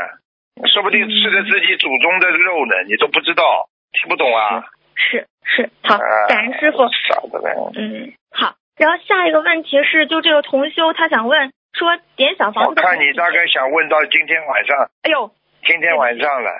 [0.67, 4.63] 说不定吃的自己祖宗的肉呢，你都不知道，听不懂啊？
[4.95, 6.87] 是是，好，啊感恩师傅。
[7.07, 7.49] 傻的嘞。
[7.75, 8.55] 嗯，好。
[8.77, 12.69] 然后下一个问题是，就这个同修他想问说，点小房子。
[12.69, 15.31] 我看你大概想问到今天晚上，哎呦，
[15.65, 16.51] 今天晚上了，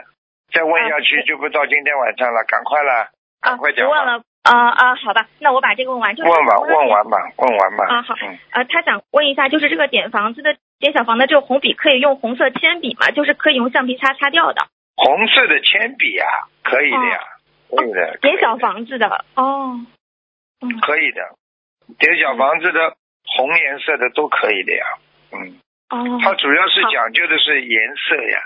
[0.51, 3.09] 再问下去就不到今天晚上了，赶快了，
[3.41, 4.23] 赶，快讲吧，不问了。
[4.43, 6.15] 啊啊，好吧，那我把这个问完。
[6.15, 7.85] 就是问吧，问完吧，问完吧。
[7.87, 13.11] 啊，好嗯，呃，他想问一下，就是这个点房子的点小房的这个红笔可以用红色铅笔吗？
[13.11, 14.67] 就是可以用橡皮擦擦掉的。
[14.95, 16.27] 红色的铅笔啊，
[16.63, 17.19] 可以的呀，
[17.69, 18.17] 可以的。
[18.21, 19.79] 点小房子的哦，
[20.61, 21.21] 嗯，可以的，
[21.97, 22.95] 点小房子的
[23.25, 24.85] 红颜色的都可以的呀。
[25.31, 25.57] 嗯，
[25.89, 28.39] 哦，它主要是讲究的是颜色呀，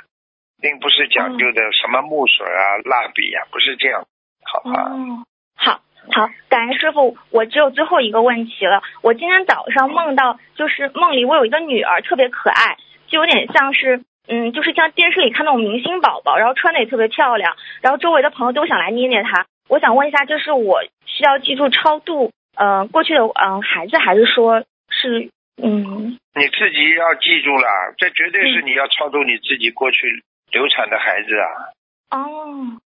[0.61, 4.05] 并不是讲究的什么墨水啊、蜡笔呀，不是这样，
[4.45, 4.83] 好吧？
[4.91, 5.25] 哦，
[5.55, 8.81] 好好，感恩师傅，我只有最后一个问题了。
[9.01, 12.77] 我今天早上梦到，就是梦里我有一个女儿，特别可爱，
[13.07, 19.45] 就有点像是，嗯，就是像电视里看那种明星宝宝，然后穿的也特别漂亮，然后周围的朋友都想来捏捏她。
[19.69, 25.29] 我想问一下，就是我需要记住超度，呃，过去的嗯、呃孩子，还是说是，
[25.61, 27.67] 嗯，你自己要记住了，
[27.97, 32.17] 这绝对是你要超度你自己过去流产的孩子啊！
[32.17, 32.79] 哦，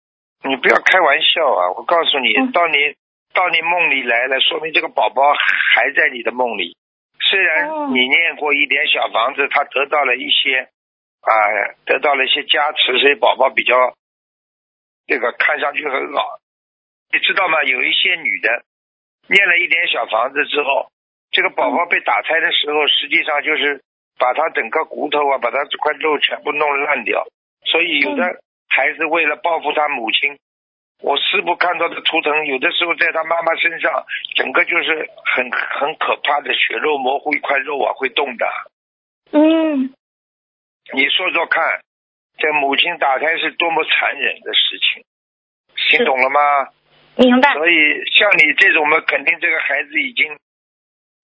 [0.42, 1.68] 你不要开玩笑啊！
[1.76, 2.94] 我告诉你，嗯到你
[3.32, 6.76] 到你梦里来了，说明这个宝宝还在你的梦里。
[7.30, 10.68] 虽然哦你念过一点小房子，他得到了一些
[11.20, 11.30] 啊、
[11.84, 13.94] 得到了一些加持，所以宝宝比较
[15.06, 16.40] 这个看上去很好。
[17.12, 17.62] 你知道吗？
[17.62, 18.64] 有一些女的
[19.28, 20.90] 念了一点小房子之后，
[21.30, 23.82] 这个宝宝被打胎的时候，实际上就是
[24.18, 27.26] 把他整个骨头啊，把他这块肉全部弄烂掉。
[27.66, 28.24] 所以有的
[28.68, 30.38] 孩子为了报复他母亲，
[31.00, 34.04] 我师傅看到的图腾，有的时候在他妈妈身上，
[34.36, 38.46] 整个就是很很可怕的血肉模糊，一块肉啊会动的。
[39.32, 39.94] 嗯，
[40.92, 41.80] 你说说看，
[42.36, 45.04] 这母亲打胎是多么残忍的事情，
[45.76, 46.68] 听懂了吗？
[47.16, 47.54] 明白。
[47.54, 50.38] 所以像你这种嘛，肯定这个孩子已经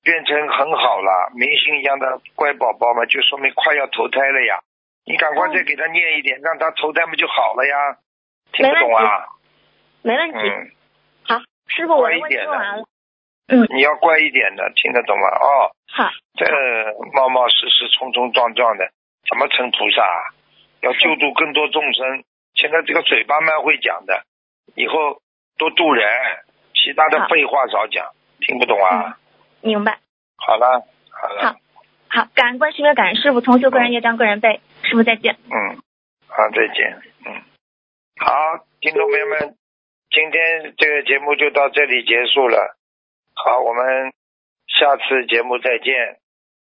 [0.02, 4.60] 变成很好了，明星一样的乖宝宝嘛，就说明快要投胎了呀。
[5.04, 7.98] 你赶快再给他念一点，让他投胎不就好了呀？
[8.52, 9.26] 听不懂啊？
[10.06, 10.38] 没问题。
[10.38, 10.70] 嗯，
[11.26, 12.84] 好，师傅，我的问题乖一点的问完了。
[13.48, 15.26] 嗯，你要乖一点的，听得懂吗？
[15.26, 16.46] 哦，好，这
[17.12, 18.88] 冒冒失失、冲冲撞撞的，
[19.28, 20.30] 怎么成菩萨啊？
[20.82, 22.22] 要救助更多众生。
[22.54, 24.22] 现在这个嘴巴蛮会讲的，
[24.76, 25.20] 以后
[25.58, 26.06] 多度人，
[26.72, 28.06] 其他的废话少讲，
[28.40, 29.18] 听不懂啊？
[29.60, 29.98] 明白。
[30.36, 31.56] 好了，好了，好
[32.08, 34.60] 好，感恩观世音，感恩师傅，同修个人业障个人背。
[34.84, 35.36] 师傅再见。
[35.50, 35.82] 嗯，
[36.28, 37.42] 好，再见，嗯，
[38.20, 38.32] 好，
[38.80, 39.56] 听众朋友们，
[40.16, 42.78] 今天这个节目就到这里结束了，
[43.34, 44.14] 好，我们
[44.66, 45.92] 下次节目再见。